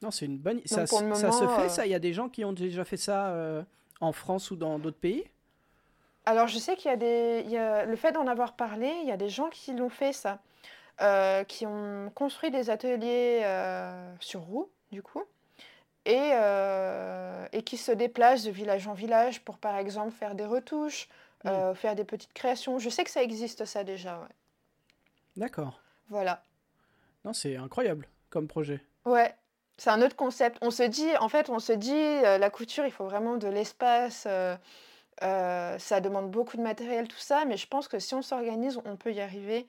[0.02, 0.60] Non, c'est une bonne.
[0.64, 1.86] Ça, ça se fait, ça?
[1.86, 3.34] Il y a des gens qui ont déjà fait ça
[4.00, 5.24] en France ou dans d'autres pays?
[6.26, 7.44] Alors, je sais qu'il y a des.
[7.86, 10.40] le fait d'en avoir parlé, il y a des gens qui l'ont fait, ça.
[11.48, 13.42] qui ont construit des ateliers
[14.20, 15.24] sur roue, du coup
[16.04, 20.44] et, euh, et qui se déplacent de village en village pour, par exemple, faire des
[20.44, 21.08] retouches,
[21.44, 21.48] mm.
[21.48, 22.78] euh, faire des petites créations.
[22.78, 24.18] Je sais que ça existe, ça déjà.
[24.18, 24.34] Ouais.
[25.36, 25.80] D'accord.
[26.08, 26.42] Voilà.
[27.24, 28.80] Non, c'est incroyable comme projet.
[29.06, 29.34] Ouais,
[29.78, 30.58] c'est un autre concept.
[30.60, 33.48] On se dit, en fait, on se dit, euh, la couture, il faut vraiment de
[33.48, 34.28] l'espace.
[35.20, 38.96] ça demande beaucoup de matériel, tout ça, mais je pense que si on s'organise, on
[38.96, 39.66] peut y arriver.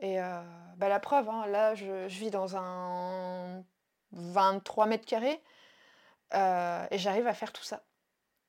[0.00, 0.16] Et
[0.76, 3.62] bah, la preuve, hein, là, je, je, vis dans un
[4.12, 5.40] 23 mètres carrés.
[6.34, 7.82] Euh, et j'arrive à faire tout ça.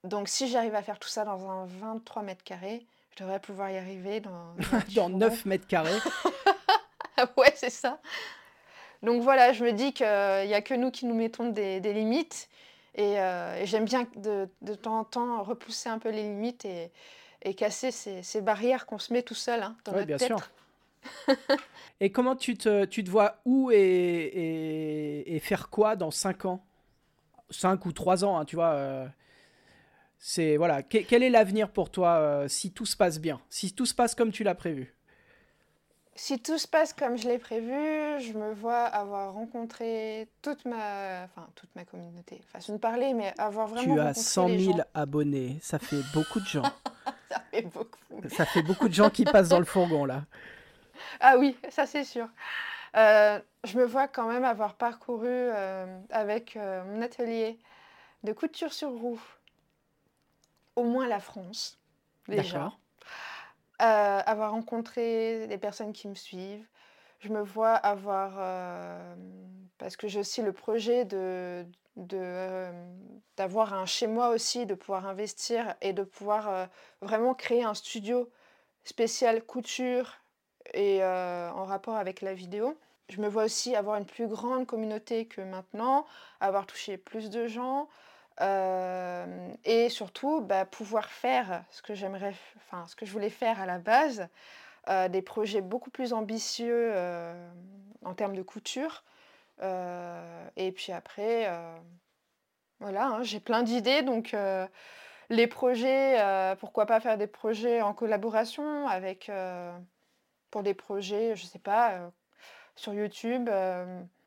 [0.04, 3.70] Donc si j'arrive à faire tout ça dans un 23 mètres carrés, je devrais pouvoir
[3.72, 4.56] y arriver dans...
[4.96, 6.00] dans 9 mètres carrés.
[7.38, 8.00] ouais, c'est ça.
[9.04, 12.50] Donc voilà, je me dis qu'il n'y a que nous qui nous mettons des, limites.
[12.98, 16.92] Euh, et, j'aime bien de, de, temps en temps repousser un peu les limites et,
[17.42, 20.28] et casser ces, ces, barrières qu'on se met tout seul hein, dans notre bien tête.
[20.28, 20.50] Sûr.
[22.00, 26.46] et comment tu te, tu te vois où et, et, et faire quoi dans 5
[26.46, 26.64] ans?
[27.50, 28.72] 5 ou 3 ans, hein, tu vois.
[28.72, 29.08] Euh,
[30.18, 30.82] c'est voilà.
[30.82, 34.16] quel est l'avenir pour toi euh, si tout se passe bien, si tout se passe
[34.16, 34.96] comme tu l'as prévu?
[36.18, 37.74] Si tout se passe comme je l'ai prévu,
[38.22, 42.42] je me vois avoir rencontré toute ma, enfin toute ma communauté.
[42.54, 43.96] Façon de parler, mais avoir vraiment.
[43.96, 46.64] Tu as 100 000 abonnés, ça fait beaucoup de gens.
[47.30, 48.22] ça fait beaucoup.
[48.30, 50.24] Ça fait beaucoup de gens qui passent dans le fourgon là.
[51.20, 52.30] Ah oui, ça c'est sûr.
[52.96, 57.60] Euh, je me vois quand même avoir parcouru euh, avec euh, mon atelier
[58.24, 59.22] de couture sur roue
[60.76, 61.78] au moins la France,
[62.28, 62.72] déjà.
[63.80, 66.68] Avoir rencontré des personnes qui me suivent.
[67.20, 68.34] Je me vois avoir,
[69.78, 71.66] parce que j'ai aussi le projet de,
[73.38, 76.70] d'avoir un chez moi aussi, de pouvoir investir et de pouvoir
[77.02, 78.30] vraiment créer un studio
[78.84, 80.16] spécial couture
[80.74, 82.78] et en rapport avec la vidéo
[83.10, 86.06] je me vois aussi avoir une plus grande communauté que maintenant,
[86.40, 87.88] avoir touché plus de gens
[88.42, 93.62] euh, et surtout bah, pouvoir faire ce que j'aimerais, enfin ce que je voulais faire
[93.62, 94.28] à la base,
[94.90, 97.50] euh, des projets beaucoup plus ambitieux euh,
[98.04, 99.04] en termes de couture.
[99.62, 101.50] et puis après,
[102.80, 104.36] voilà, hein, j'ai plein d'idées donc.
[105.30, 109.32] les projets, pourquoi pas faire des projets en collaboration avec,
[110.52, 112.12] pour des projets, je sais pas,
[112.76, 113.50] sur YouTube.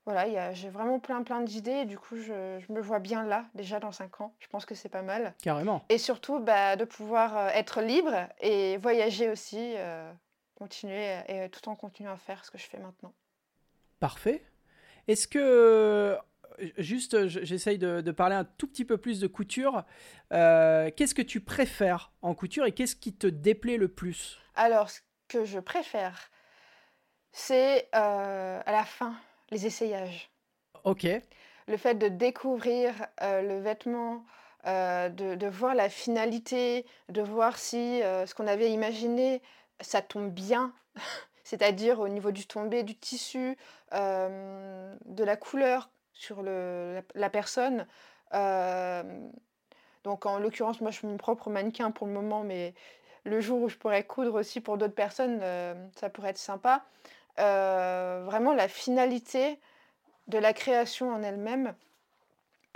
[0.09, 1.85] Euh, voilà, j'ai vraiment plein plein d'idées.
[1.85, 4.35] Du coup, je, me vois bien là, déjà dans 5 ans.
[4.41, 5.35] Je pense que c'est pas mal.
[5.43, 5.85] Carrément.
[5.89, 10.11] Et surtout, bah, de pouvoir euh, être libre et voyager aussi, euh,
[10.55, 13.13] continuer, et tout en continuant à faire ce que je fais maintenant.
[14.01, 14.45] Parfait.
[15.07, 16.17] Est-ce que,
[16.79, 19.85] juste, j'essaye de, de, parler un tout petit peu plus de couture.
[20.31, 24.39] qu'est-ce que tu préfères en couture et qu'est-ce qui te déplaît le plus?
[24.55, 26.31] Alors, ce que je préfère,
[27.33, 29.15] c'est euh, à la fin,
[29.51, 30.31] les essayages.
[30.85, 31.07] Ok.
[31.67, 34.25] Le fait de découvrir euh, le vêtement,
[34.67, 39.43] euh, de, voir la finalité, de voir si ce qu'on avait imaginé,
[39.81, 40.73] ça tombe bien,
[41.45, 43.57] c'est-à-dire au niveau du tombé, du tissu,
[43.93, 47.87] de la couleur sur le, la, personne.
[50.05, 52.75] donc en l'occurrence, moi je suis mon propre mannequin pour le moment, mais
[53.25, 55.41] le jour où je pourrais coudre aussi pour d'autres personnes,
[55.95, 56.85] ça pourrait être sympa.
[57.39, 59.59] Euh, vraiment la finalité
[60.27, 61.75] de la création en elle-même.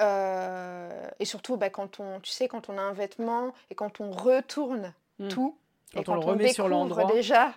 [0.00, 4.00] Euh, et surtout, bah, quand on, tu sais, quand on a un vêtement et quand
[4.00, 5.28] on retourne hmm.
[5.28, 5.56] tout,
[5.92, 7.54] quand et quand on le remet sur l'endroit déjà,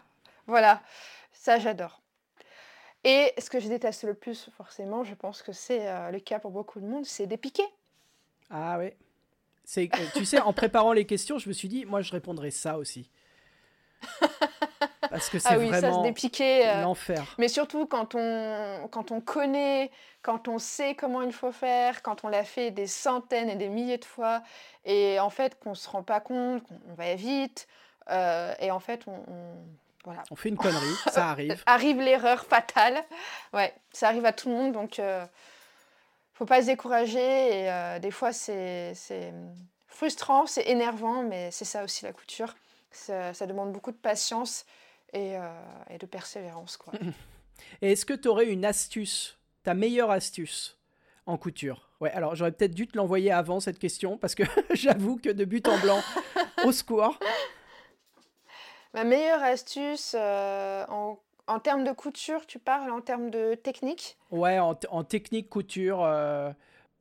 [0.48, 0.82] voilà,
[1.32, 2.02] ça j'adore.
[3.04, 6.40] Et ce que je déteste le plus, forcément, je pense que c'est euh, le cas
[6.40, 7.70] pour beaucoup de monde, c'est des piquets.
[8.50, 8.90] Ah oui.
[9.64, 12.78] C'est, tu sais, en préparant les questions, je me suis dit, moi, je répondrais ça
[12.78, 13.10] aussi.
[15.10, 16.68] Parce que c'est ah oui, vraiment ça dépiquer.
[16.68, 17.24] Euh, l'enfer.
[17.38, 19.92] Mais surtout quand on, quand on connaît,
[20.22, 23.70] quand on sait comment il faut faire, quand on l'a fait des centaines et des
[23.70, 24.42] milliers de fois,
[24.84, 27.68] et en fait qu'on ne se rend pas compte, qu'on va vite,
[28.10, 29.24] euh, et en fait on,
[30.06, 30.24] voilà.
[30.30, 31.64] On fait une connerie, ça arrive.
[31.66, 33.04] arrive l'erreur fatale.
[33.54, 35.26] Ouais, ça arrive à tout le monde, donc euh,
[36.34, 37.20] faut pas se décourager.
[37.20, 38.94] Et euh, des fois, c'est
[39.88, 42.54] frustrant, c'est énervant, mais c'est ça aussi la couture.
[42.96, 44.66] Ça, ça, demande beaucoup de patience
[45.16, 46.78] euh, et, de persévérance.
[46.78, 46.94] Quoi.
[47.82, 50.78] Et est-ce que tu aurais une astuce, ta meilleure astuce
[51.26, 51.90] en couture?
[52.02, 54.44] Ouais, alors j'aurais peut-être dû te l'envoyer avant cette question parce que
[54.74, 56.02] j'avoue que de but en blanc,
[56.64, 57.18] au secours.
[58.94, 61.18] Ma meilleure astuce euh, en,
[61.48, 64.18] En termes de couture, tu parles en termes de technique?
[64.32, 66.04] Ouais, en, en technique couture.
[66.04, 66.52] euh,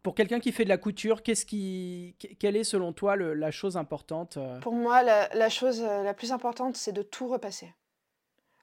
[0.04, 4.60] pour quelqu'un qui fait de la couture, quelle est selon toi la chose importante euh?
[4.60, 7.72] Pour moi, la, chose euh, la plus importante, c'est de tout repasser.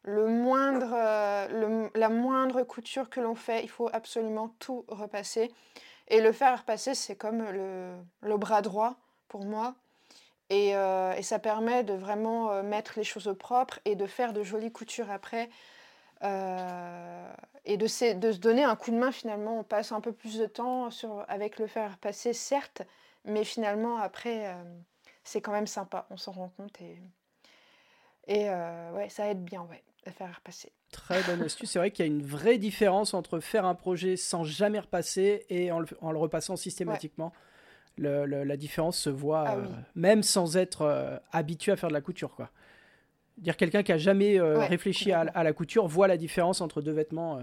[0.04, 5.52] Le moindre, euh, la moindre couture que l'on fait, il faut absolument tout repasser.
[6.10, 8.96] Et le faire repasser, c'est comme le, bras droit
[9.28, 9.74] pour moi.
[10.52, 14.44] Et, et ça permet de vraiment mettre les choses au propre et de faire de
[14.44, 15.50] jolies coutures après.
[16.24, 17.34] Euh,
[17.66, 19.60] et de, se- de se donner un coup de main finalement.
[19.60, 22.82] On passe un peu plus de temps sur, avec le faire repasser, certes,
[23.26, 24.64] mais finalement après, euh,
[25.24, 26.06] c'est quand même sympa.
[26.10, 26.98] On s'en rend compte et,
[28.28, 30.72] et euh, ouais, ça aide bien, ouais, le faire repasser.
[30.92, 31.72] Très bonne astuce.
[31.72, 35.46] C'est vrai qu'il y a une vraie différence entre faire un projet sans jamais repasser
[35.50, 37.34] et en le, en le repassant systématiquement.
[37.98, 39.68] Le- le- la différence se voit Ah euh, oui.
[39.96, 42.36] même sans être habitué à faire de la couture.
[42.36, 42.50] Quoi.
[43.42, 46.82] Dire quelqu'un qui a jamais euh, Ouais, réfléchi à, la couture voit la différence entre
[46.82, 47.42] deux vêtements euh,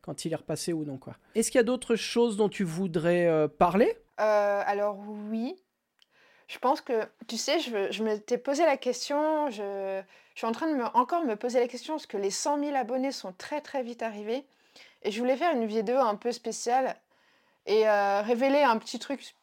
[0.00, 0.96] quand il est repassé ou non.
[0.96, 1.14] quoi.
[1.34, 3.96] Est-ce qu'il y a d'autres choses dont tu voudrais euh, parler?
[4.16, 4.98] Alors
[5.30, 5.54] oui,
[6.48, 10.00] je pense que, tu sais, je, je m'étais posé la question, je,
[10.34, 12.60] je suis en train de me, encore me poser la question parce que les 100
[12.60, 14.46] 000 abonnés sont très très vite arrivés
[15.02, 16.96] et je voulais faire une vidéo un peu spéciale
[17.66, 19.34] et révéler un petit truc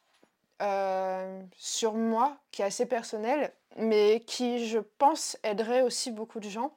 [1.58, 6.74] sur moi qui est assez personnel mais qui, je pense, aiderait aussi beaucoup de gens.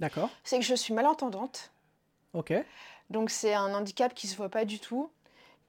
[0.00, 0.30] D'accord.
[0.44, 1.72] C'est que je suis malentendante.
[2.34, 2.52] Ok.
[3.10, 5.10] Donc c'est un handicap qui se voit pas du tout.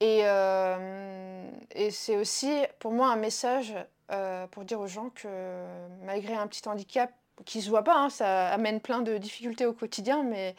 [0.01, 3.73] Et, euh, et c'est aussi pour moi un message
[4.11, 5.65] euh, pour dire aux gens que
[6.03, 7.11] malgré un petit handicap
[7.45, 10.55] qui se voit pas, hein, ça amène plein de difficultés au quotidien, mais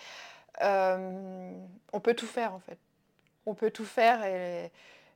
[0.62, 1.52] euh,
[1.92, 2.78] on peut tout faire en fait.
[3.46, 4.70] On peut tout faire et,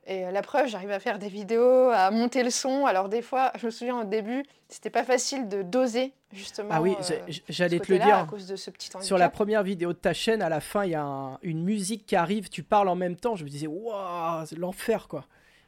[0.05, 2.85] et la preuve, j'arrive à faire des vidéos, à monter le son.
[2.85, 6.69] Alors des fois, je me souviens au début, c'était pas facile de doser justement.
[6.71, 8.15] Ah oui, euh, j'allais te le dire.
[8.17, 9.03] à cause de ce petit handicap.
[9.05, 11.63] Sur la première vidéo de ta chaîne, à la fin, il y a un- une
[11.63, 13.35] musique qui arrive, tu parles en même temps.
[13.35, 15.25] Je me disais, waouh, c'est l'enfer, quoi.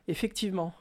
[0.07, 0.73] Effectivement.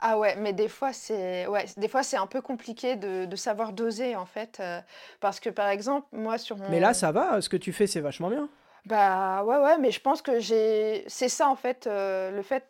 [0.00, 3.36] Ah ouais, mais des fois c'est ouais, des fois c'est un peu compliqué de, de
[3.36, 4.80] savoir doser en fait, euh,
[5.20, 7.86] parce que par exemple moi sur mon Mais là, ça va, ce que tu fais,
[7.86, 8.48] c'est vachement bien.
[8.86, 12.64] Bah ouais ouais, mais je pense que j'ai c'est ça en fait euh, le fait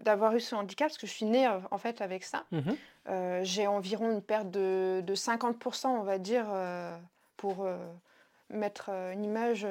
[0.00, 2.44] d'avoir eu ce handicap parce que je suis née euh, en fait avec ça.
[2.52, 2.76] Mhm.
[3.08, 6.46] Euh, j'ai environ une perte de, de 50% on va dire
[7.36, 7.66] pour
[8.50, 9.66] mettre une image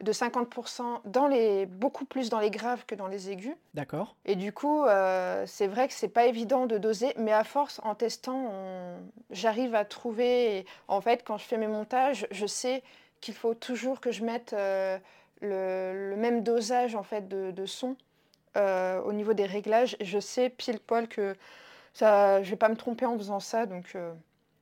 [0.00, 3.54] de 50% dans les beaucoup plus dans les graves que dans les aigus.
[3.74, 4.14] D'accord.
[4.24, 7.80] Et du coup, euh, c'est vrai que c'est pas évident de doser, mais à force,
[7.84, 8.98] en testant, on-
[9.30, 10.58] j'arrive à trouver.
[10.58, 12.82] et en fait, quand je fais mes montages, je sais
[13.26, 14.98] qu'il faut toujours que je mette euh,
[15.40, 17.96] le, le même dosage en fait de, de son
[18.56, 19.96] euh, au niveau des réglages.
[20.00, 21.36] Je sais pile poil que
[21.92, 24.12] ça, je vais pas me tromper en faisant ça, donc euh,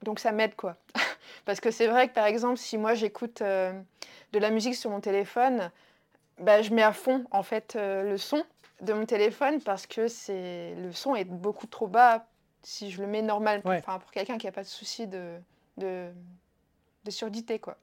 [0.02, 0.76] donc ça m'aide quoi.
[1.44, 5.00] Parce que c'est vrai que par exemple, si moi j'écoute de la musique sur mon
[5.00, 5.70] téléphone,
[6.38, 8.42] bah, je mets à fond en fait le son
[8.80, 12.24] de mon téléphone parce que c'est le son est beaucoup trop bas
[12.62, 13.78] si je le mets normal Ouais.
[13.78, 15.36] enfin, pour quelqu'un qui n'a pas de souci de,
[15.76, 16.08] de,
[17.04, 17.76] de surdité quoi.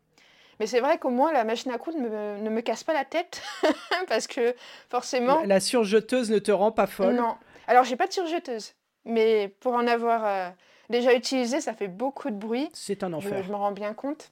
[0.60, 2.94] Mais c'est vrai qu'au moins la machine à coudre ne me, ne me casse pas
[2.94, 3.42] la tête
[4.08, 4.56] parce que
[4.90, 7.16] forcément La, surjeteuse ne te rend pas folle.
[7.16, 7.36] non.
[7.68, 8.74] Alors j'ai pas de surjeteuse,
[9.06, 10.50] mais pour en avoir euh,
[10.90, 12.70] déjà utilisé, ça fait beaucoup de bruit.
[12.74, 13.44] C'est un Je, enfer.
[13.44, 14.32] je me rends bien compte.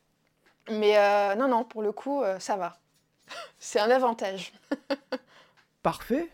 [0.69, 2.77] Mais euh, non, non, pour le coup, euh, ça va.
[3.59, 4.51] C'est un avantage.
[5.83, 6.29] Parfait.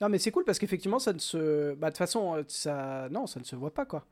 [0.00, 1.74] Non, mais c'est cool parce qu'effectivement, ça ne se.
[1.74, 3.08] Bah, de toute façon, ça.
[3.10, 4.04] Non, ça ne se voit pas, quoi.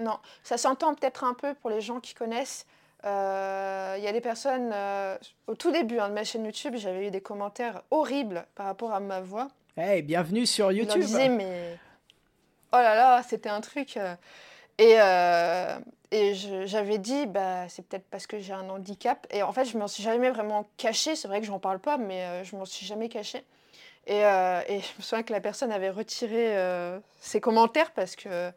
[0.00, 2.66] Non, ça s'entend peut-être un peu pour les gens qui connaissent.
[3.04, 6.74] Euh, Il y a des personnes, euh, au tout début hein, de ma chaîne YouTube,
[6.76, 9.48] j'avais eu des commentaires horribles par rapport à ma voix.
[9.76, 11.00] Hey, bienvenue sur YouTube.
[11.00, 11.76] disaient, mais
[12.72, 13.96] oh là là, c'était un truc.
[13.96, 14.14] euh.
[14.78, 15.78] Et, euh,
[16.12, 19.26] et je- j'avais dit, bah, c'est peut-être parce que j'ai un handicap.
[19.30, 21.16] Et en fait, je m'en suis jamais vraiment cachée.
[21.16, 23.44] C'est vrai que je n'en parle pas, mais euh, je m'en suis jamais cachée.
[24.06, 28.16] Et, euh, et je me souviens que la personne avait retiré euh, ses commentaires parce
[28.16, 28.50] que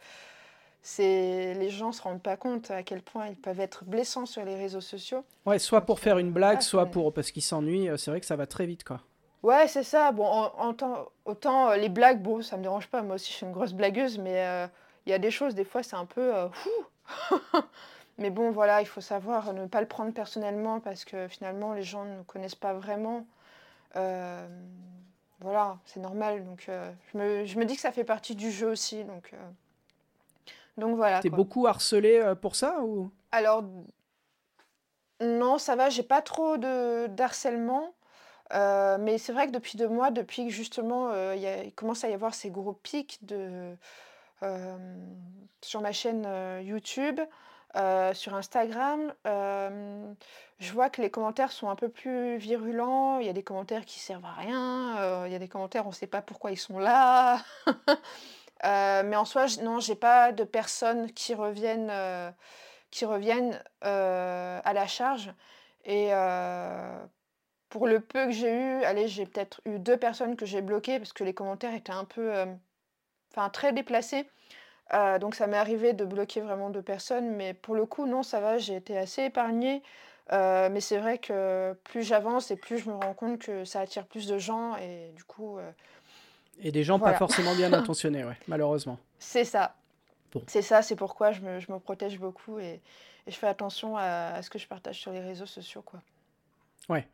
[0.81, 4.43] c'est les gens se rendent pas compte à quel point ils peuvent être blessants sur
[4.43, 5.23] les réseaux sociaux.
[5.45, 7.13] Ouais, soit pour faire une blague, Ah, soit pour.
[7.13, 7.89] Parce qu'ils s'ennuient.
[7.89, 9.01] euh, C'est vrai que ça va très vite, quoi.
[9.43, 10.11] Ouais, c'est ça.
[10.11, 13.01] Bon, en, en temps- autant euh, les blagues, bon, ça me dérange pas.
[13.01, 14.67] Moi aussi, je suis une grosse blagueuse, mais euh,
[15.05, 16.35] il y a des choses, des fois, c'est un peu.
[16.35, 16.47] euh,
[18.17, 21.83] mais bon, voilà, il faut savoir ne pas le prendre personnellement parce que finalement, les
[21.83, 23.25] gens ne nous connaissent pas vraiment.
[23.95, 24.47] Euh,
[25.39, 26.45] voilà, c'est normal.
[26.45, 26.67] Donc,
[27.13, 29.03] je, me, je me dis que ça fait partie du jeu aussi.
[29.03, 29.33] Donc,
[30.77, 31.19] donc voilà.
[31.21, 33.11] T'es beaucoup harcelé euh, pour ça ou?
[33.31, 33.63] Alors,
[35.21, 37.93] non, ça va, j'ai pas trop de d'harcèlement.
[38.53, 41.63] Euh, mais c'est vrai que depuis deux mois, depuis que justement euh, il y a-
[41.63, 43.77] il commence à y avoir ces gros pics de,
[44.43, 44.77] euh,
[45.61, 46.27] sur ma chaîne
[46.61, 47.21] YouTube,
[48.13, 53.19] sur Instagram, je vois que les commentaires sont un peu plus virulents.
[53.19, 55.25] Il y a des commentaires qui servent à rien.
[55.27, 57.39] il y a des commentaires, on ne sait pas pourquoi ils sont là.
[58.63, 61.91] mais en soi, non, j'ai pas de personnes qui reviennent,
[62.91, 65.33] qui reviennent à la charge.
[65.85, 66.11] Et
[67.69, 70.99] pour le peu que j'ai eu, allez, j'ai peut-être eu deux personnes que j'ai bloquées
[70.99, 72.31] parce que les commentaires étaient un peu,
[73.31, 74.29] enfin très déplacés.
[75.19, 78.39] donc ça m'est arrivé de bloquer vraiment deux personnes, mais pour le coup, non, ça
[78.41, 79.81] va, j'ai été assez épargnée.
[80.31, 84.05] mais c'est vrai que plus j'avance et plus je me rends compte que ça attire
[84.05, 85.57] plus de gens et du coup.
[86.61, 88.97] Et des gens pas forcément bien intentionnés, ouais, malheureusement.
[89.19, 89.75] C'est ça.
[90.47, 92.79] C'est ça, c'est pourquoi je me, je me, protège beaucoup et,
[93.27, 96.01] et je fais attention à, à, ce que je partage sur les réseaux sociaux, quoi.
[96.87, 97.05] Ouais.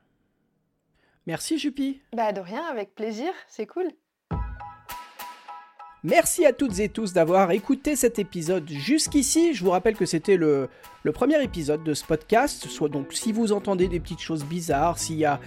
[1.25, 1.99] Merci Juppie.
[2.13, 3.91] Bah de rien, avec plaisir, c'est cool.
[6.03, 9.53] Merci à toutes et tous d'avoir écouté cet épisode jusqu'ici.
[9.53, 10.69] Je vous rappelle que c'était le,
[11.03, 12.67] le, premier épisode de ce podcast.
[12.67, 15.39] Soit donc si vous entendez des petites choses bizarres, s'il y a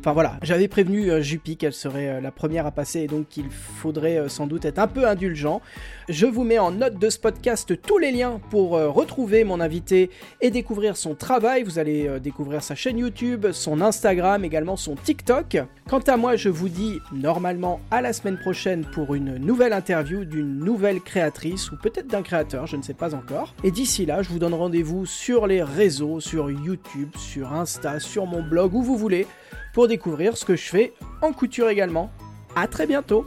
[0.00, 1.22] Enfin voilà, j'avais prévenu euh,
[1.58, 4.78] qu'elle serait euh, la première à passer et donc qu'il faudrait euh, sans doute être
[4.78, 5.60] un peu indulgent.
[6.08, 10.10] Je vous mets en note de ce podcast tous les liens pour retrouver mon invité
[10.40, 11.62] et découvrir son travail.
[11.62, 15.58] Vous allez découvrir sa chaîne YouTube, son Instagram, également son TikTok.
[15.88, 20.24] Quant à moi, je vous dis normalement à la semaine prochaine pour une nouvelle interview
[20.24, 23.54] d'une nouvelle créatrice ou peut-être d'un créateur, je ne sais pas encore.
[23.62, 28.26] Et d'ici là, je vous donne rendez-vous sur les réseaux, sur YouTube, sur Insta, sur
[28.26, 29.28] mon blog, où vous voulez
[29.72, 32.10] pour découvrir ce que je fais en couture également.
[32.56, 33.26] A très bientôt